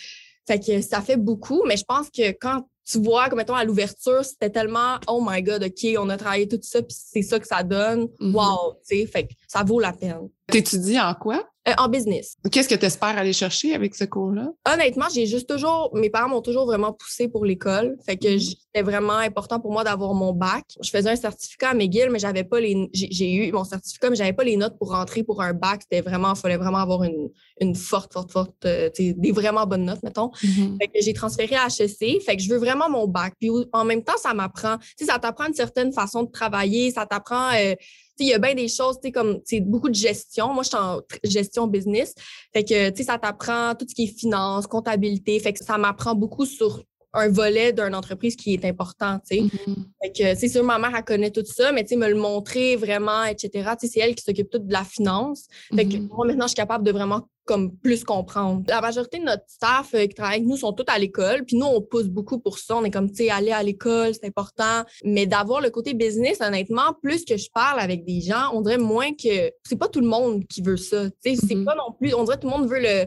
[0.47, 3.65] Fait que ça fait beaucoup, mais je pense que quand tu vois, comme mettons, à
[3.65, 7.41] l'ouverture, c'était tellement, oh my God, OK, on a travaillé tout ça, puis c'est ça
[7.41, 8.05] que ça donne.
[8.21, 8.33] Mm-hmm.
[8.33, 10.29] Wow, tu sais, fait que ça vaut la peine.
[10.47, 11.49] T'étudies en quoi?
[11.69, 12.37] Euh, en business.
[12.53, 14.51] Qu'est-ce que tu espères aller chercher avec ce cours-là?
[14.73, 17.97] Honnêtement, j'ai juste toujours, mes parents m'ont toujours vraiment poussé pour l'école.
[18.07, 18.57] Fait que Mm-hmm.
[18.73, 20.65] c'était vraiment important pour moi d'avoir mon bac.
[20.83, 24.17] Je faisais un certificat à McGill, mais j'avais pas les, j'ai eu mon certificat, mais
[24.17, 25.83] j'avais pas les notes pour rentrer pour un bac.
[25.83, 27.29] C'était vraiment, il fallait vraiment avoir une,
[27.61, 30.31] une forte, forte, forte, euh, des vraiment bonnes notes, mettons.
[30.35, 32.23] Fait que j'ai transféré à HEC.
[32.23, 33.35] Fait que je veux vraiment mon bac.
[33.41, 36.91] Puis en même temps, ça m'apprend, tu sais, ça t'apprend une certaine façon de travailler,
[36.91, 37.75] ça t'apprend, euh,
[38.21, 40.53] il y a bien des choses, tu sais, comme, c'est beaucoup de gestion.
[40.53, 42.15] Moi, je suis en gestion business.
[42.53, 45.39] Fait que, tu sais, ça t'apprend tout ce qui est finance, comptabilité.
[45.41, 49.43] Fait que ça m'apprend beaucoup sur un volet d'une entreprise qui est important, tu sais.
[49.43, 49.87] Mhm.
[50.03, 52.17] Fait que, c'est sûr, ma mère, elle connaît tout ça, mais tu sais, me le
[52.17, 53.51] montrer vraiment, etc.
[53.81, 55.47] Tu sais, c'est elle qui s'occupe toute de la finance.
[55.75, 56.09] Fait que Mhm.
[56.09, 58.63] moi, maintenant, je suis capable de vraiment comme plus comprendre.
[58.69, 61.57] La majorité de notre staff euh, qui travaille avec nous sont tous à l'école, puis
[61.57, 62.77] nous, on pousse beaucoup pour ça.
[62.77, 64.85] On est comme, tu sais, aller à l'école, c'est important.
[65.05, 68.79] Mais d'avoir le côté business, honnêtement, plus que je parle avec des gens, on dirait
[68.79, 71.09] moins que c'est pas tout le monde qui veut ça.
[71.25, 71.65] Tu sais, c'est Mhm.
[71.65, 73.07] pas non plus, on dirait tout le monde veut le.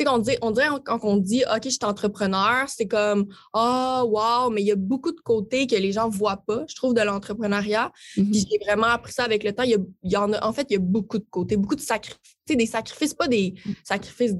[0.00, 4.50] Sais, dit, on dirait quand on dit, OK, je suis entrepreneur, c'est comme, ah, wow,
[4.50, 7.02] mais il y a beaucoup de côtés que les gens voient pas, je trouve, de
[7.02, 7.92] l'entrepreneuriat.
[8.16, 8.30] Mhm.
[8.30, 9.64] Puis j'ai vraiment appris ça avec le temps.
[9.64, 11.56] Il y, a, il y en a, en fait, il y a beaucoup de côtés,
[11.58, 14.34] beaucoup de sacrifices, des sacrifices, pas des sacrifices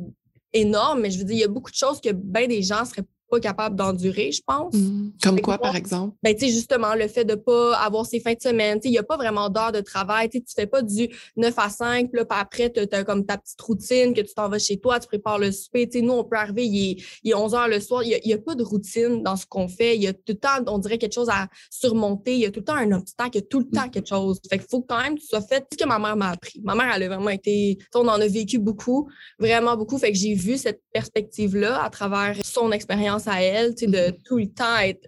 [0.52, 2.84] énormes, mais je veux dire, il y a beaucoup de choses que ben des gens
[2.84, 4.74] seraient pas capables d'endurer, je pense.
[4.74, 5.12] Mhm.
[5.22, 6.16] Comme Fait quoi, par exemple?
[6.22, 8.88] Ben, tu sais, justement, le fait de pas avoir ses fins de semaine, tu sais,
[8.88, 11.54] il n'y a pas vraiment d'heures de travail, tu sais, tu fais pas du 9
[11.56, 14.78] à 5, puis après, tu as comme ta petite routine, que tu t'en vas chez
[14.78, 17.34] toi, tu prépares le souper, tu sais, nous, on peut arriver, il est, il est
[17.34, 20.02] 11 heures le soir, il n'y a, pas de routine dans ce qu'on fait, il
[20.02, 22.60] y a tout le temps, on dirait, quelque chose à surmonter, il y a tout
[22.60, 24.40] le temps un obstacle, il y a tout le temps quelque chose.
[24.48, 26.60] Fait qu'il faut quand même que tu sois fait ce que ma mère m'a appris.
[26.64, 30.18] Ma mère, elle a vraiment été, on en a vécu beaucoup, vraiment beaucoup, fait que
[30.18, 34.46] j'ai vu cette perspective-là à travers son expérience à elle, tu sais, de tout le
[34.46, 35.00] temps être.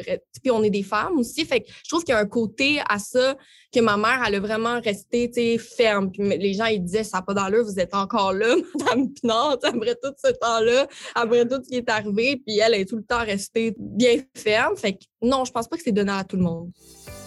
[0.42, 1.44] Puis on est des femmes aussi.
[1.44, 3.36] Fait que je trouve qu'il y a un côté à ça
[3.72, 6.10] que ma mère, elle a vraiment resté, tu sais, ferme.
[6.10, 9.58] Puis les gens, ils disaient, ça n'a pas d'allure, vous êtes encore là, Madame Pinard,
[9.62, 12.42] après tout ce temps-là, après tout ce qui est arrivé.
[12.44, 14.76] Puis elle est tout le temps restée bien ferme.
[14.76, 16.70] Fait que non, je pense pas que c'est donné à tout le monde.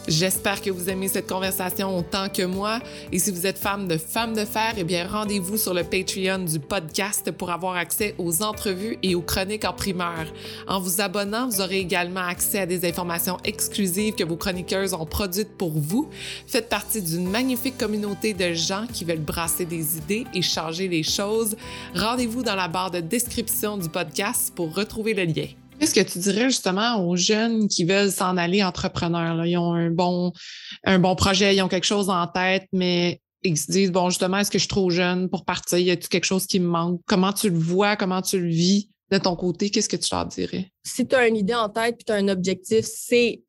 [0.08, 2.80] J'espère que vous aimez cette conversation autant que moi.
[3.12, 6.46] Et si vous êtes fan de Femmes de Fer, eh bien, rendez-vous sur le Patreon
[6.46, 10.26] du podcast pour avoir accès aux entrevues et aux chroniques en primeur.
[10.68, 15.08] En vous abonnant, vous aurez également accès à des informations exclusives que vos chroniqueuses ont
[15.08, 16.08] produites pour vous.
[16.46, 21.04] Faites partie d'une magnifique communauté de gens qui veulent brasser des idées et changer les
[21.04, 21.56] choses.
[21.96, 25.48] Rendez-vous dans la barre de description du podcast pour retrouver le lien.
[25.80, 29.36] Qu'est-ce que tu dirais justement aux jeunes qui veulent s'en aller entrepreneurs?
[29.36, 29.46] Là?
[29.46, 30.32] Ils ont un bon,
[30.86, 34.38] un bon projet, ils ont quelque chose en tête, mais ils se disent, bon, justement,
[34.38, 35.78] est-ce que je suis trop jeune pour partir?
[35.78, 37.02] Y a-t-il quelque chose qui me manque?
[37.06, 37.96] Comment tu le vois?
[37.96, 39.70] Comment tu le vis de ton côté?
[39.70, 40.72] Qu'est-ce que tu leur dirais?
[40.88, 43.42] si tu as une idée en tête puis tu as un objectif, c'est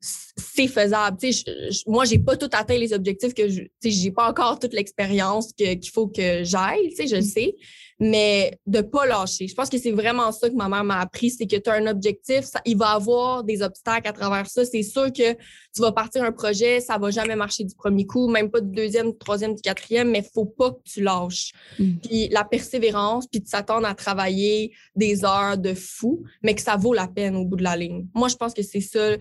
[0.67, 1.17] faisable.
[1.21, 1.29] Je-
[1.71, 5.53] je- moi, j'ai pas tout atteint les objectifs que je j'ai pas encore toute l'expérience
[5.53, 7.55] qu'il faut que j'aille, je le sais,
[7.99, 9.47] mais de pas lâcher.
[9.47, 11.73] Je pense que c'est vraiment ça que ma mère m'a appris, c'est que tu as
[11.73, 14.65] un objectif, ça- il va avoir des obstacles à travers ça.
[14.65, 18.27] C'est sûr que tu vas partir un projet, ça va jamais marcher du premier coup,
[18.27, 21.51] même pas du deuxième, du troisième, du quatrième, mais faut pas que tu lâches.
[21.79, 21.93] Mm.
[22.03, 26.75] Puis la persévérance, puis de s'attendre à travailler des heures de fou, mais que ça
[26.75, 28.07] vaut la peine au bout de la ligne.
[28.13, 29.17] Moi, je pense que c'est ça.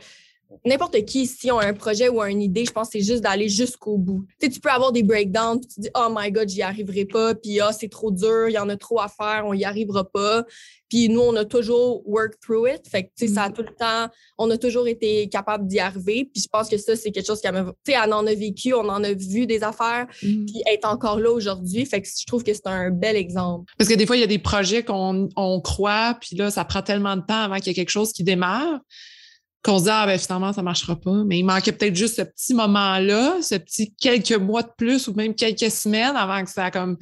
[0.65, 3.23] N'importe qui, si on a un projet ou une idée, je pense que c'est juste
[3.23, 4.25] d'aller jusqu'au bout.
[4.41, 7.05] Tu sais, tu peux avoir des breakdowns, puis tu dis, oh my God, j'y arriverai
[7.05, 9.65] pas, puis ah, c'est trop dur, il y en a trop à faire, on y
[9.65, 10.45] arrivera pas.
[10.89, 12.89] Puis nous, on a toujours work through it.
[12.89, 15.81] Fait que, tu sais, ça a tout le temps, on a toujours été capable d'y
[15.81, 16.31] arriver.
[16.33, 18.35] Puis je pense que ça, c'est quelque chose qui a, tu sais, elle en a
[18.35, 21.85] vécu, on en a vu des affaires, puis être encore là aujourd'hui.
[21.87, 23.73] Fait que je trouve que c'est un bel exemple.
[23.79, 26.65] Parce que des fois, il y a des projets qu'on on croit, puis là, ça
[26.65, 28.81] prend tellement de temps avant qu'il y ait quelque chose qui démarre
[29.67, 31.25] qu'on se dit, ah ben finalement, ça marchera pas.
[31.25, 35.15] Mais il manquait peut-être juste ce petit moment-là, ce petit quelques mois de plus ou
[35.15, 36.97] même quelques semaines avant que ça comme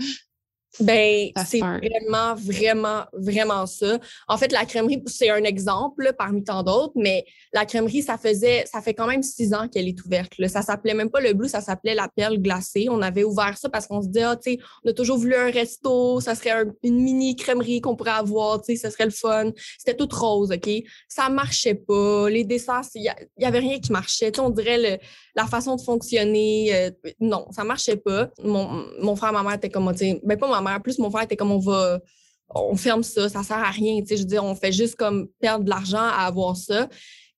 [0.81, 3.99] Ben, c'est vraiment, vraiment, vraiment ça.
[4.27, 8.19] En fait, la crèmerie, c'est un exemple là, parmi tant d'autres, mais la crèmerie, ça
[8.19, 10.33] faisait, ça fait quand même six ans qu'elle est ouverte.
[10.39, 10.49] Là.
[10.49, 12.89] Ça s'appelait même pas le Blue, ça s'appelait la perle glacée.
[12.91, 15.37] On avait ouvert ça parce qu'on se disait, ah, tu sais, on a toujours voulu
[15.37, 19.05] un resto, ça serait un- une mini crèmerie qu'on pourrait avoir, tu sais, ça serait
[19.05, 19.53] le fun.
[19.79, 20.69] C'était tout rose, OK?
[21.09, 22.29] Ça marchait pas.
[22.29, 24.33] Les desserts, il y, avait rien qui marchait.
[24.33, 24.99] Tu sais, on dirait le,
[25.37, 26.75] la façon de fonctionner.
[26.75, 28.31] euh, non, ça marchait pas.
[28.43, 31.11] Mon, mon frère, ma mère étaient comme, tu sais, ben pas ma mère, plus mon
[31.11, 32.01] frère était comme, on va,
[32.49, 34.01] on ferme ça, ça sert à rien.
[34.01, 36.89] Tu sais, je veux dire, on fait juste comme perdre de l'argent à avoir ça.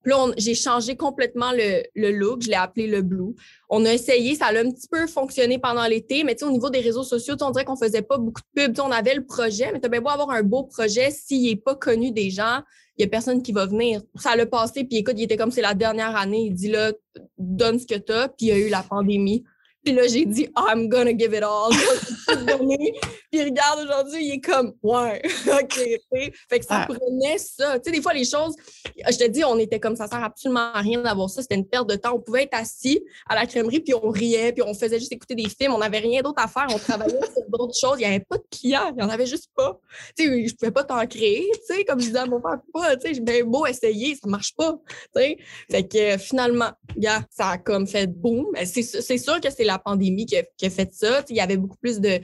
[0.03, 2.43] Puis là, j'ai changé complètement le, look.
[2.43, 3.35] Je l'ai appelé le Blue.
[3.69, 6.53] On a essayé, ça a un petit peu fonctionné pendant l'été, mais tu sais, au
[6.53, 8.79] niveau des réseaux sociaux, on dirait qu'on faisait pas beaucoup de pubs.
[8.81, 11.57] On avait le projet, mais tu as bien beau avoir un beau projet, s'il n'est
[11.57, 12.61] pas connu des gens,
[12.97, 14.01] il n'y a personne qui va venir.
[14.15, 16.47] Ça l'a passé, puis écoute, il était comme c'est la dernière année.
[16.47, 16.93] Il dit là,
[17.37, 19.43] donne ce que tu as, puis il y a eu la pandémie.
[19.87, 21.71] Puis là, j'ai dit, I'm gonna give it all.
[23.31, 25.79] puis regarde, aujourd'hui, il est comme, ouais, OK.
[26.51, 27.79] Fait que ça prenait ça.
[27.79, 28.57] Tu sais, des fois, les choses,
[28.97, 31.41] je te dis, on était comme ça, sert absolument à rien d'avoir ça.
[31.41, 32.15] C'était une perte de temps.
[32.17, 35.37] On pouvait être assis à la crèmerie, puis on riait, puis on faisait juste écouter
[35.37, 35.73] des films.
[35.73, 36.67] On n'avait rien d'autre à faire.
[36.75, 37.99] On travaillait sur d'autres choses.
[38.01, 38.89] Il n'y avait pas de clients.
[38.91, 39.79] Il n'y en avait juste pas.
[40.19, 41.49] Tu sais, je ne pouvais pas t'en créer.
[41.69, 44.23] Tu sais, comme je disais à mon père, pas, tu sais, j'ai beau essayer, ça
[44.25, 44.81] ne marche pas.
[45.15, 45.39] Tu sais,
[45.71, 48.47] fait que finalement, gars, ça a comme fait boum.
[48.65, 48.83] C'est
[49.19, 51.23] sûr que c'est la pandémie qui a, fait ça.
[51.29, 52.21] il y avait beaucoup plus de,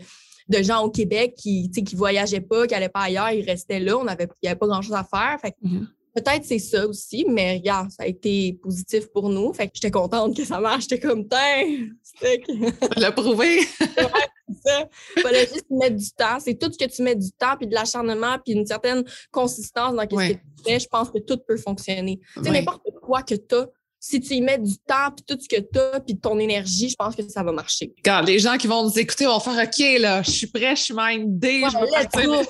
[0.62, 3.96] gens au Québec qui ne voyageaient pas, qui n'allaient pas ailleurs, ils restaient là.
[3.96, 5.38] On avait, il n'y avait pas grand-chose à faire.
[5.64, 5.86] Mm-hmm.
[6.14, 9.52] Peut-être c'est ça aussi, mais regarde, ça a été positif pour nous.
[9.54, 10.82] Fait que j'étais contente que ça marche.
[10.82, 11.88] J'étais comme, tiens,
[12.20, 13.60] Tu l'as prouvé.
[13.80, 14.06] ouais,
[14.48, 14.88] c'est ça.
[15.22, 16.38] Fallait juste mettre du temps.
[16.38, 19.94] C'est tout ce que tu mets du temps, puis de l'acharnement, puis une certaine consistance
[19.94, 20.80] dans ce que tu fais.
[20.80, 22.20] Je pense que tout peut fonctionner.
[22.36, 23.68] Tu sais, n'importe quoi que tu as,
[24.04, 26.88] si tu y mets du temps, puis tout ce que tu as, puis ton énergie,
[26.88, 27.92] je pense que ça va marcher.
[28.04, 30.82] Quand les gens qui vont nous écouter vont faire OK, là, je suis prêt, je
[30.82, 32.42] suis mindé, je veux partir.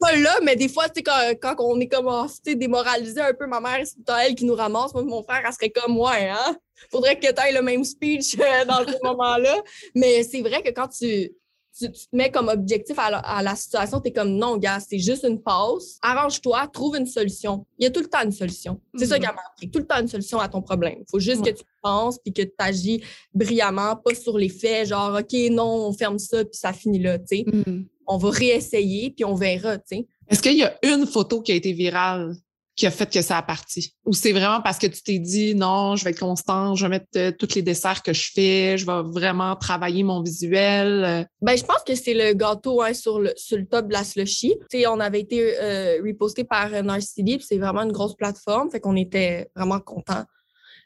[0.00, 3.46] pas là, mais des fois, tu quand, quand on est comme oh, démoralisé un peu,
[3.46, 4.92] ma mère, c'est elle qui nous ramasse.
[4.94, 6.56] Moi, mon frère, elle serait comme moi, hein?
[6.90, 9.62] Faudrait que tu aies le même speech euh, dans ce moment-là.
[9.94, 11.30] Mais c'est vrai que quand tu,
[11.78, 15.24] tu, te mets comme objectif à la, situation, tu es comme non, gars, c'est juste
[15.24, 15.98] une pause.
[16.02, 17.64] Arrange-toi, trouve une solution.
[17.78, 18.80] Il y a tout le temps une solution.
[18.96, 19.70] C'est ça qui a marqué.
[19.70, 20.98] Tout le temps une solution à ton problème.
[21.00, 24.88] Il faut juste que tu penses puis que tu agis brillamment, pas sur les faits,
[24.88, 27.44] genre, OK, non, on ferme ça puis ça finit là, tu sais.
[27.46, 27.84] Mm.
[28.06, 30.06] On va réessayer puis on verra, tu sais.
[30.28, 32.36] Est-ce qu'il y a une photo qui a été virale?
[32.78, 33.92] Qui a fait que ça a parti?
[34.06, 36.90] Ou c'est vraiment parce que tu t'es dit non, je vais être constant, je vais
[36.90, 41.04] mettre euh, tous les desserts que je fais, je vais vraiment travailler mon visuel?
[41.04, 41.24] Euh?
[41.42, 44.04] Ben, je pense que c'est le gâteau hein, sur, le, sur le top de la
[44.04, 44.54] slushy.
[44.70, 48.96] sais, on avait été euh, reposté par Narcity, c'est vraiment une grosse plateforme, fait qu'on
[48.96, 50.24] était vraiment contents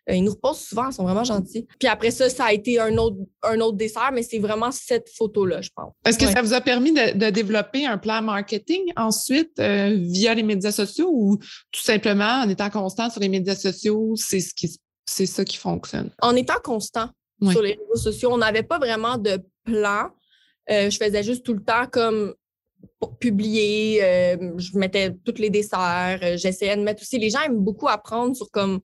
[0.09, 1.67] ils nous reposent souvent, ils sont vraiment gentils.
[1.79, 5.09] Puis après ça, ça a été un autre, un autre dessert, mais c'est vraiment cette
[5.17, 5.93] photo-là, je pense.
[6.05, 10.43] Est-ce que ça vous a permis de, développer un plan marketing ensuite euh, via les
[10.43, 14.77] médias sociaux ou tout simplement en étant constant sur les médias sociaux, c'est ce qui
[15.05, 16.11] c'est ça qui fonctionne?
[16.21, 17.09] En étant constant
[17.51, 20.11] sur les réseaux sociaux, on n'avait pas vraiment de plan.
[20.71, 22.35] Euh, je faisais juste tout le temps comme
[23.19, 23.99] publier,
[24.57, 27.19] je mettais tous les desserts, j'essayais de mettre aussi.
[27.19, 28.81] Les gens aiment beaucoup apprendre sur comme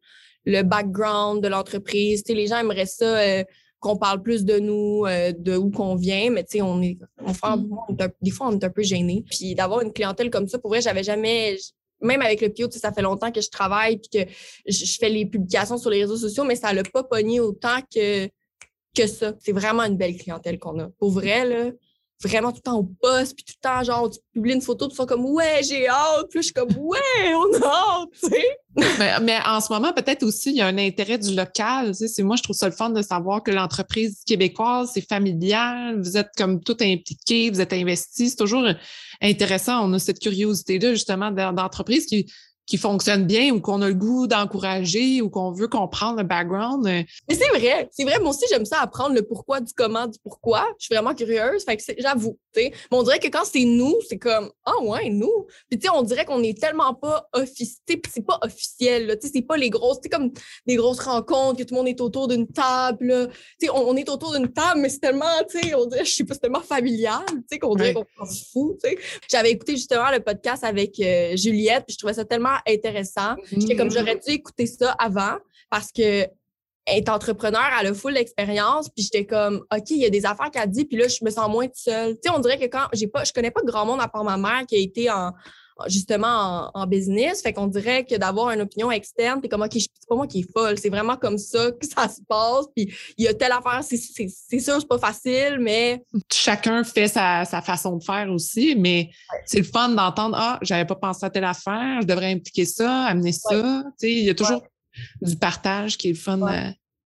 [0.48, 2.24] le background de l'entreprise.
[2.26, 3.44] les gens aimeraient ça euh,
[3.80, 7.56] qu'on parle plus de nous, euh, de où qu'on vient, mais on est, on fait,
[7.56, 8.08] mm.
[8.22, 9.22] des fois, on est un peu gêné.
[9.30, 11.58] Puis d'avoir une clientèle comme ça, pour vrai, j'avais jamais,
[12.00, 14.30] même avec le PO, ça fait longtemps que je travaille puis que
[14.66, 18.26] je, fais les publications sur les réseaux sociaux, mais ça l'a pas pogné autant que,
[18.96, 19.34] que ça.
[19.40, 20.88] C'est vraiment une belle clientèle qu'on a.
[20.98, 21.70] Pour vrai, là,
[22.22, 24.88] vraiment tout le temps au poste, puis tout le temps, genre, tu publies une photo,
[24.90, 26.26] ils sont comme, ouais, j'ai hâte.
[26.30, 28.58] Puis je suis comme, ouais, on a hâte, tu sais.
[29.22, 31.96] mais, en ce moment, peut-être aussi, il y a un intérêt du local.
[31.96, 36.00] Tu sais, moi, je trouve ça le fun de savoir que l'entreprise québécoise, c'est familial,
[36.00, 38.30] vous êtes comme tout impliqué, vous êtes investi.
[38.30, 38.66] C'est toujours
[39.20, 39.88] intéressant.
[39.88, 42.26] On a cette curiosité-là, justement, d'entreprise qui
[42.68, 46.86] qui fonctionne bien ou qu'on a le goût d'encourager ou qu'on veut comprendre le background.
[46.86, 47.02] Euh.
[47.28, 48.18] Mais c'est vrai, c'est vrai.
[48.20, 50.66] Moi aussi, j'aime ça apprendre le pourquoi du comment du pourquoi.
[50.78, 51.64] Je suis vraiment curieuse.
[51.64, 55.46] Fait que j'avoue, tu on dirait que quand c'est nous, c'est comme, ah ouais, nous.
[55.70, 58.00] Puis tu sais, on dirait qu'on est tellement pas officiel.
[58.12, 60.30] c'est pas officiel, tu sais, c'est pas les grosses, tu comme
[60.66, 63.30] des grosses rencontres que tout le monde est autour d'une table.
[63.58, 66.12] Tu sais, on, est autour d'une table, mais c'est tellement, tu sais, on dirait, je
[66.12, 68.98] sais pas, c'est tellement familial, tu sais, qu'on dirait qu'on s'en fout, tu sais.
[69.30, 73.36] J'avais écouté justement le podcast avec euh, Juliette, puis je trouvais ça tellement intéressant.
[73.50, 75.36] J'étais comme, j'aurais dû écouter ça avant
[75.70, 76.26] parce que
[76.90, 80.50] être entrepreneur, elle a full l'expérience, puis j'étais comme, OK, il y a des affaires
[80.50, 82.14] qu'elle dit, puis là, je me sens moins seule.
[82.14, 84.24] Tu sais, on dirait que quand j'ai pas, je connais pas grand monde à part
[84.24, 85.32] ma mère qui a été en,
[85.86, 87.42] justement en, business.
[87.42, 90.40] Fait qu'on dirait que d'avoir une opinion externe, t'es comme, OK, c'est pas moi qui
[90.40, 90.78] est folle.
[90.78, 92.66] C'est vraiment comme ça que ça se passe.
[92.74, 96.02] Puis il y a telle affaire, c'est sûr, c'est pas facile, mais.
[96.32, 99.10] Chacun fait sa, façon de faire aussi, mais
[99.44, 103.04] c'est le fun d'entendre, ah, j'avais pas pensé à telle affaire, je devrais impliquer ça,
[103.04, 103.84] amener ça.
[104.00, 104.62] Tu sais, il y a toujours
[105.20, 106.40] du partage qui est le fun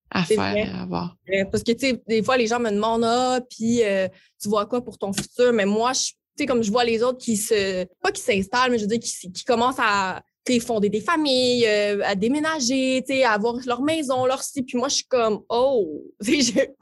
[0.10, 1.16] à, faire, à avoir.
[1.52, 4.08] Parce que, tu sais, des fois, les gens me demandent, ah, puis euh,
[4.42, 5.54] tu vois quoi pour ton futur?
[5.54, 8.78] Mais moi, je sais, comme je vois les autres qui se, pas qui s'installent, mais
[8.78, 10.22] je veux dire, qui, qui commencent à
[10.60, 14.66] fonder des familles, euh, à déménager, à avoir leur maison, leur site.
[14.68, 16.76] Puis moi, je suis comme, oh, j'ai,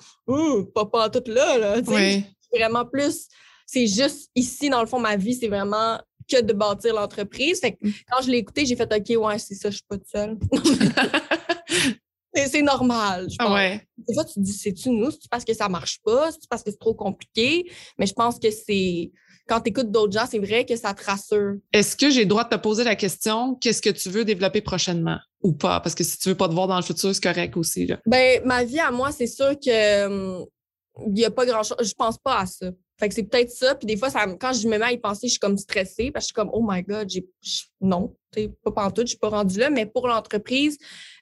[0.74, 1.82] pas, pas tout là, là.
[2.54, 3.28] Vraiment plus,
[3.66, 7.60] c'est juste ici, dans le fond, ma vie, c'est vraiment que de bâtir l'entreprise.
[7.60, 7.94] Fait que mm.
[8.10, 10.38] quand je l'ai écouté, j'ai fait, OK, ouais, c'est ça, je suis pas toute seule.
[12.48, 13.80] c'est normal, je pense.
[13.98, 15.12] Des fois, tu te dis, c'est-tu nous?
[15.12, 16.32] C'est parce que ça marche pas?
[16.32, 17.70] C'est parce que c'est trop compliqué?
[17.98, 19.12] Mais je pense que c'est
[19.48, 21.56] quand tu écoutes d'autres gens, c'est vrai que ça te rassure.
[21.72, 24.62] Est-ce que j'ai le droit de te poser la question, qu'est-ce que tu veux développer
[24.62, 25.80] prochainement ou pas?
[25.80, 27.86] Parce que si tu veux pas te voir dans le futur, c'est correct aussi.
[27.86, 28.00] Là.
[28.06, 30.46] Ben, ma vie à moi, c'est sûr que hum,
[31.08, 31.78] il n'y a pas grand-chose.
[31.82, 32.72] Je pense pas à ça.
[32.98, 33.76] Fait que c'est peut-être ça.
[33.76, 36.12] Puis des fois, ça, quand je me mets à y penser, je suis comme stressée
[36.12, 37.28] parce que je suis comme, oh my God, j'ai,
[37.82, 38.16] non,
[38.64, 39.70] pas pantoute, je suis pas rendue là.
[39.70, 40.78] Mais pour l'entreprise,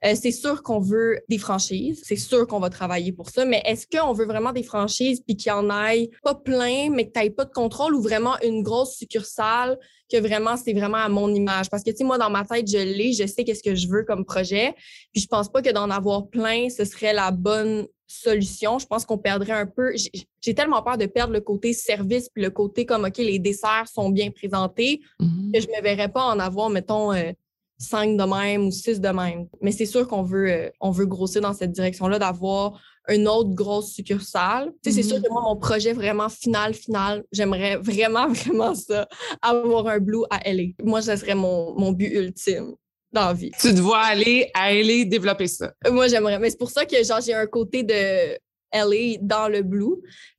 [0.05, 2.01] euh, c'est sûr qu'on veut des franchises.
[2.03, 3.45] C'est sûr qu'on va travailler pour ça.
[3.45, 7.09] Mais est-ce qu'on veut vraiment des franchises puis qu'il y en aille pas plein, mais
[7.09, 9.77] que tu pas de contrôle ou vraiment une grosse succursale
[10.11, 11.69] que vraiment, c'est vraiment à mon image?
[11.69, 13.87] Parce que, tu sais, moi, dans ma tête, je l'ai, je sais qu'est-ce que je
[13.87, 14.73] veux comme projet.
[15.13, 18.79] Puis je pense pas que d'en avoir plein, ce serait la bonne solution.
[18.79, 19.93] Je pense qu'on perdrait un peu.
[20.41, 23.87] J'ai tellement peur de perdre le côté service puis le côté comme, OK, les desserts
[23.91, 25.51] sont bien présentés Mhm.
[25.53, 27.31] que je ne me verrais pas en avoir, mettons, euh,
[27.77, 29.47] cinq de même ou six de même.
[29.61, 33.49] Mais c'est sûr qu'on veut, euh, on veut grossir dans cette direction-là, d'avoir une autre
[33.49, 34.71] grosse succursale.
[34.81, 35.23] Tu sais, c'est sûr Mhm.
[35.23, 39.07] que moi, mon projet vraiment final, final, j'aimerais vraiment, vraiment ça,
[39.41, 40.71] avoir un Blue à LA.
[40.83, 42.75] Moi, ce serait mon, mon but ultime
[43.13, 43.51] dans la vie.
[43.59, 45.73] Tu te vois aller à aller développer ça.
[45.89, 46.39] Moi, j'aimerais.
[46.39, 48.37] Mais c'est pour ça que genre j'ai un côté de
[48.73, 49.85] LA dans le blue.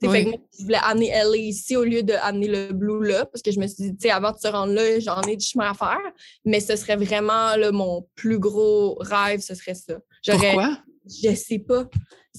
[0.02, 0.10] Oui.
[0.10, 3.42] Fait que moi, je voulais amener LA ici au lieu d'amener le blue là, parce
[3.42, 5.46] que je me suis dit, tu sais, avant de se rendre là, j'en ai du
[5.46, 6.00] chemin à faire.
[6.44, 9.94] Mais ce serait vraiment là, mon plus gros rêve, ce serait ça.
[10.22, 10.78] J'aurais, Pourquoi?
[11.06, 11.86] je sais pas.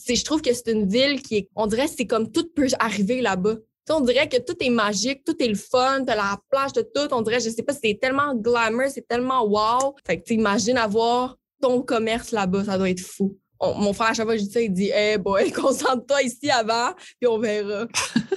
[0.08, 2.68] Je trouve que c'est une ville qui est, on dirait, que c'est comme tout peut
[2.80, 3.56] arriver là-bas.
[3.90, 7.08] On dirait que tout est magique, tout est le fun, t'as la plage de tout.
[7.12, 9.96] On dirait, je sais pas, c'est tellement glamour, c'est tellement wow.
[10.06, 13.38] Fait que tu imagines avoir ton commerce là-bas, ça doit être fou.
[13.60, 16.24] On- mon frère, à chaque fois que je dis ça, il dit Hey boy, concentre-toi
[16.24, 17.86] ici avant, puis on verra.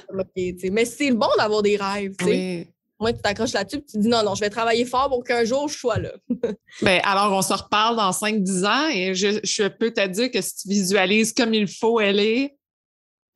[0.35, 2.15] Mais c'est le bon d'avoir des rêves.
[2.25, 2.67] Oui.
[3.01, 5.67] Moi, tu t'accroches là-dessus, tu dis Non, non, je vais travailler fort pour qu'un jour
[5.69, 6.11] je sois là.
[6.81, 10.41] Ben, alors, on se reparle dans 5-10 ans et je, je peux te dire que
[10.41, 12.55] si tu visualises comme il faut elle est,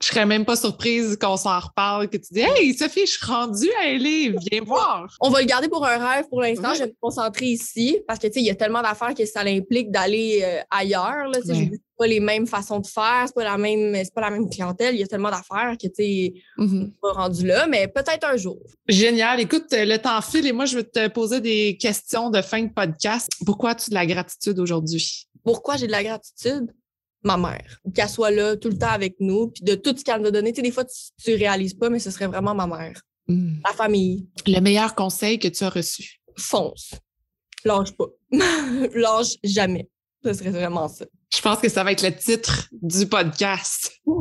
[0.04, 3.26] je serais même pas surprise qu'on s'en reparle, que tu dis Hey, Sophie, je suis
[3.26, 5.08] rendue à LA, viens voir.
[5.22, 6.70] On va le garder pour un rêve pour l'instant.
[6.72, 6.76] Ouais.
[6.76, 9.26] Je vais me concentrer ici parce que, tu sais, il y a tellement d'affaires que
[9.26, 11.28] ça implique d'aller euh, ailleurs.
[11.32, 11.56] Là, sais.
[11.56, 14.50] Je pas les mêmes façons de faire, c'est pas la même, c'est pas la même
[14.50, 14.96] clientèle.
[14.96, 16.92] Il y a tellement d'affaires que, tu sais, Mhm.
[17.02, 18.58] pas rendu là, mais peut-être un jour.
[18.90, 19.40] Génial.
[19.40, 22.74] Écoute, le temps file et moi, je veux te poser des questions de fin de
[22.74, 23.30] podcast.
[23.46, 25.28] Pourquoi as-tu de la gratitude aujourd'hui?
[25.46, 26.66] Pourquoi j'ai de la gratitude?
[27.24, 27.80] Ma mère.
[27.94, 30.32] Qu'elle soit là tout le temps avec nous, puis de tout ce qu'elle nous a
[30.32, 30.52] donné.
[30.52, 33.02] Tu sais, des fois, tu, tu réalises pas, mais ce serait vraiment ma mère.
[33.28, 34.28] La famille.
[34.46, 36.20] Le meilleur conseil que tu as reçu?
[36.38, 36.92] Fonce.
[37.64, 38.08] Lâche pas.
[38.94, 39.90] Lâche jamais.
[40.24, 41.06] Ce serait vraiment ça.
[41.34, 43.92] Je pense que ça va être le titre du podcast.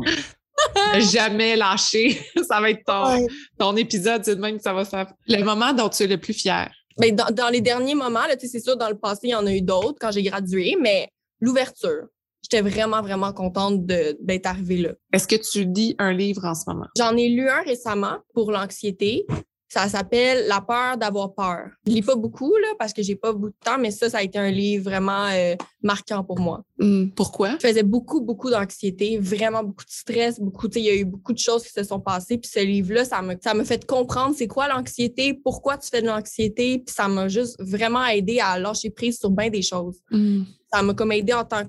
[1.12, 2.20] Jamais lâcher.
[2.48, 3.26] Ça va être ton,
[3.58, 5.12] ton épisode, c'est de même que ça va faire.
[5.26, 6.70] Le moment dont tu es le plus fier.
[6.98, 9.30] Ben, dans, dans les derniers moments, là, tu sais, c'est sûr, dans le passé, il
[9.30, 11.08] y en a eu d'autres quand j'ai gradué, mais
[11.40, 12.06] l'ouverture,
[12.42, 14.90] j'étais vraiment, vraiment contente d'être arrivée là.
[15.12, 16.86] Est-ce que tu lis un livre en ce moment?
[16.96, 19.26] J'en ai lu un récemment pour l'anxiété.
[19.68, 21.70] Ça s'appelle La peur d'avoir peur.
[21.86, 24.18] Je lis pas beaucoup, là, parce que j'ai pas beaucoup de temps, mais ça, ça
[24.18, 26.62] a été un livre vraiment euh, marquant pour moi.
[26.78, 27.52] Hmm, Pourquoi?
[27.52, 31.32] Je faisais beaucoup, beaucoup d'anxiété, vraiment beaucoup de stress, beaucoup, il y a eu beaucoup
[31.32, 32.36] de choses qui se sont passées.
[32.36, 36.06] Puis ce livre-là, ça m'a, ça fait comprendre c'est quoi l'anxiété, pourquoi tu fais de
[36.06, 36.80] l'anxiété.
[36.80, 39.96] Puis ça m'a juste vraiment aidé à lâcher prise sur bien des choses.
[40.10, 40.42] Hmm.
[40.70, 41.62] Ça m'a comme aidé en tant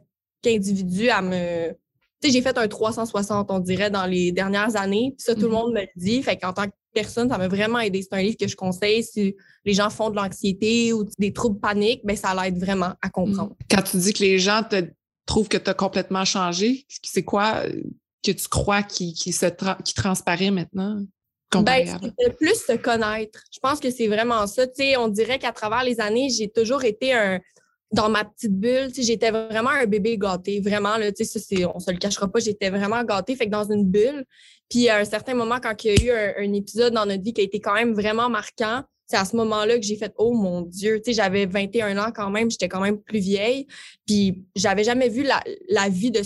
[0.44, 1.70] qu'individu à me.
[2.22, 5.14] Tu sais, j'ai fait un 360, on dirait, dans les dernières années.
[5.18, 5.54] Puis ça, tout le Mhm.
[5.54, 6.22] monde me le dit.
[6.24, 8.02] Fait qu'en tant que personne, ça m'a vraiment aidé.
[8.02, 11.60] C'est un livre que je conseille si les gens font de l'anxiété ou des troubles
[11.60, 13.56] paniques, ben ça l'aide vraiment à comprendre.
[13.70, 14.86] Quand tu dis que les gens te
[15.26, 17.82] trouvent que tu as complètement changé, c'est quoi euh,
[18.24, 21.02] que tu crois qui, qui, se tra- qui transparaît maintenant?
[21.56, 21.86] Ben,
[22.18, 23.40] c'est plus se connaître.
[23.54, 24.66] Je pense que c'est vraiment ça.
[24.66, 27.40] Tu sais, on dirait qu'à travers les années, j'ai toujours été un
[27.94, 28.90] dans ma petite bulle.
[28.98, 30.60] J'étais vraiment un bébé gâté.
[30.60, 31.40] Vraiment, là, ça,
[31.74, 33.36] on se le cachera pas, j'étais vraiment gâtée.
[33.36, 34.26] Fait que dans une bulle.
[34.70, 37.22] Puis à un certain moment, quand il y a eu un, un épisode dans notre
[37.22, 40.12] vie qui a été quand même vraiment marquant, c'est à ce moment-là que j'ai fait
[40.18, 43.68] Oh mon Dieu, tu sais, j'avais 21 ans quand même, j'étais quand même plus vieille.
[44.08, 46.22] Puis j'avais jamais vu la, la vie de,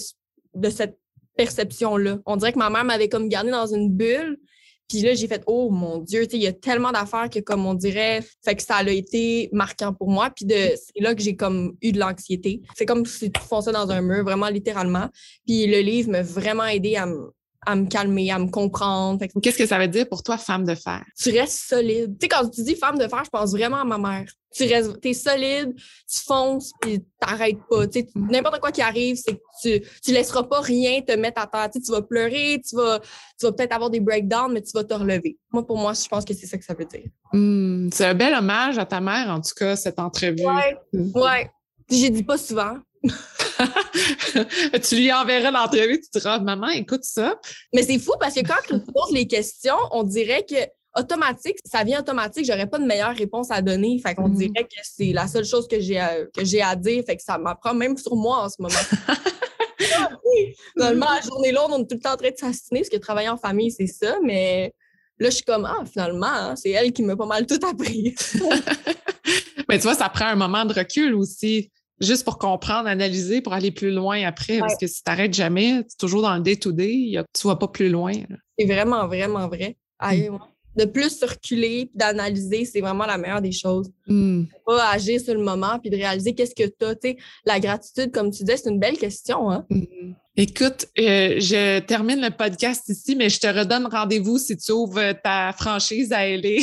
[0.55, 0.97] de cette
[1.35, 2.19] perception-là.
[2.25, 4.39] On dirait que ma mère m'avait comme gardée dans une bulle.
[4.87, 7.39] Puis là, j'ai fait, oh mon Dieu, tu sais, il y a tellement d'affaires que,
[7.39, 10.29] comme on dirait, fait que ça a été marquant pour moi.
[10.29, 12.61] Puis de, c'est là que j'ai comme eu de l'anxiété.
[12.75, 15.09] C'est comme si tu fonçais dans un mur, vraiment littéralement.
[15.45, 17.31] Puis le livre m'a vraiment aidé à me,
[17.65, 19.25] à me calmer, à me comprendre.
[19.41, 21.03] Qu'est-ce que ça veut dire pour toi, femme de fer?
[21.21, 22.17] tu restes solide.
[22.17, 24.31] Tu sais, quand tu dis femme de fer, je pense vraiment à ma mère.
[24.57, 27.87] Tu restes, t'es solide, tu fonces, puis t'arrêtes pas.
[27.87, 31.41] Tu sais, n'importe quoi qui arrive, c'est que tu, tu laisseras pas rien te mettre
[31.41, 31.69] à terre.
[31.71, 32.99] Tu sais, tu vas pleurer, tu vas,
[33.39, 35.37] tu vas peut-être avoir des breakdowns, mais tu vas te relever.
[35.51, 37.05] Moi, pour moi, je pense que c'est ça que ça veut dire.
[37.33, 40.45] Hmm, c'est un bel hommage à ta mère, en tout cas, cette entrevue.
[40.93, 41.11] Hmm.
[41.13, 41.49] Ouais.
[41.87, 42.77] Puis J'ai dit pas souvent,
[44.83, 47.39] tu lui enverras l'entrevue, tu diras, maman, écoute ça.
[47.73, 50.55] mais c'est fou parce que quand tu poses les questions, on dirait que
[50.97, 53.99] automatique, ça vient automatique, j'aurais pas de meilleure réponse à donner.
[54.05, 54.35] Fait qu'on Mhm.
[54.37, 57.03] dirait que c'est la seule chose que j'ai à, que j'ai à dire.
[57.05, 58.73] Fait que ça m'apprend même sur moi en ce moment.
[60.25, 60.55] Oui!
[60.73, 62.97] Finalement, la journée longue, on est tout le temps en train de s'assiner parce que
[62.97, 64.73] travailler en famille, c'est ça, mais
[65.19, 68.13] là, je suis comme, ah, finalement, hein, c'est elle qui m'a pas mal tout appris.
[69.69, 73.53] Mais tu vois, ça prend un moment de recul aussi, juste pour comprendre, analyser, pour
[73.53, 74.59] aller plus loin après.
[74.59, 77.67] Parce que si tu t'arrêtes jamais, tu es toujours dans le day-to-day, tu vas pas
[77.67, 78.13] plus loin.
[78.57, 79.77] c'est vraiment, vraiment vrai.
[79.99, 80.37] Aïe, ouais.
[80.77, 83.91] De plus se reculer puis d'analyser, c'est vraiment la meilleure des choses.
[84.07, 84.43] Hmm.
[84.65, 87.15] Pas agir sur le moment puis de réaliser qu'est-ce que tu as.
[87.45, 89.49] La gratitude, comme tu disais, c'est une belle question.
[89.49, 89.65] Hein?
[89.69, 90.15] Mhm.
[90.39, 95.13] Écoute, euh, je termine le podcast ici, mais je te redonne rendez-vous si tu ouvres
[95.23, 96.61] ta franchise à LA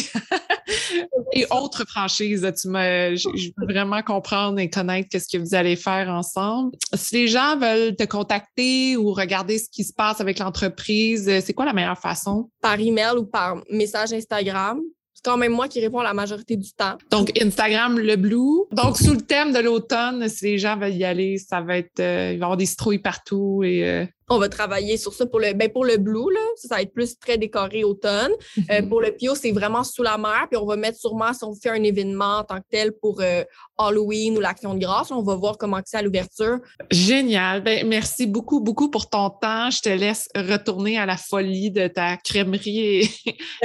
[1.32, 2.48] et autres franchises.
[2.62, 6.76] Tu me, je, je veux vraiment comprendre et connaître qu'est-ce que vous allez faire ensemble.
[6.94, 11.40] Si les gens veulent te contacter ou regarder ce qui se passe avec l'entreprise, euh,
[11.44, 12.48] c'est quoi la meilleure façon?
[12.60, 14.80] Par email ou par message Instagram.
[15.24, 16.96] Quand même moi qui réponds la majorité du temps.
[17.10, 18.64] Donc, Instagram, le Blue.
[18.72, 21.98] Donc, sous le thème de l'automne, si les gens veulent y aller, ça va être,
[22.00, 25.26] euh, il va y avoir des citrouilles partout et, euh, On va travailler sur ça
[25.26, 28.32] pour le, ben pour le blue, là, ça, ça va être plus très décoré automne.
[28.70, 30.46] Euh, pour le pio, c'est vraiment sous la mer.
[30.50, 33.20] Puis on va mettre sûrement, si on fait un événement en tant que tel pour
[33.20, 33.44] euh,
[33.78, 36.58] Halloween ou l'Action de grâce, on va voir comment c'est à l'ouverture.
[36.90, 37.62] Génial.
[37.62, 39.70] Ben, merci beaucoup, beaucoup pour ton temps.
[39.70, 43.08] Je te laisse retourner à la folie de ta crèmerie et,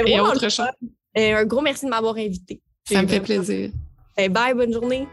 [0.06, 0.66] et autre chose.
[1.18, 2.60] Euh, un gros merci de m'avoir invité.
[2.84, 3.70] Ça me fait plaisir.
[4.16, 5.06] Eh, bye, bonne journée.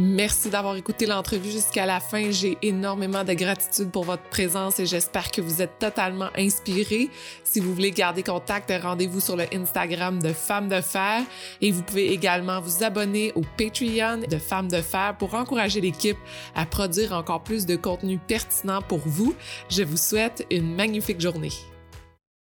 [0.00, 2.30] Merci d'avoir écouté l'entrevue jusqu'à la fin.
[2.30, 7.10] J'ai énormément de gratitude pour votre présence et j'espère que vous êtes totalement inspirés.
[7.42, 11.22] Si vous voulez garder contact, rendez-vous sur le Instagram de Femmes de Fer
[11.60, 16.18] et vous pouvez également vous abonner au Patreon de Femmes de Fer pour encourager l'équipe
[16.54, 19.34] à produire encore plus de contenu pertinent pour vous.
[19.68, 21.50] Je vous souhaite une magnifique journée.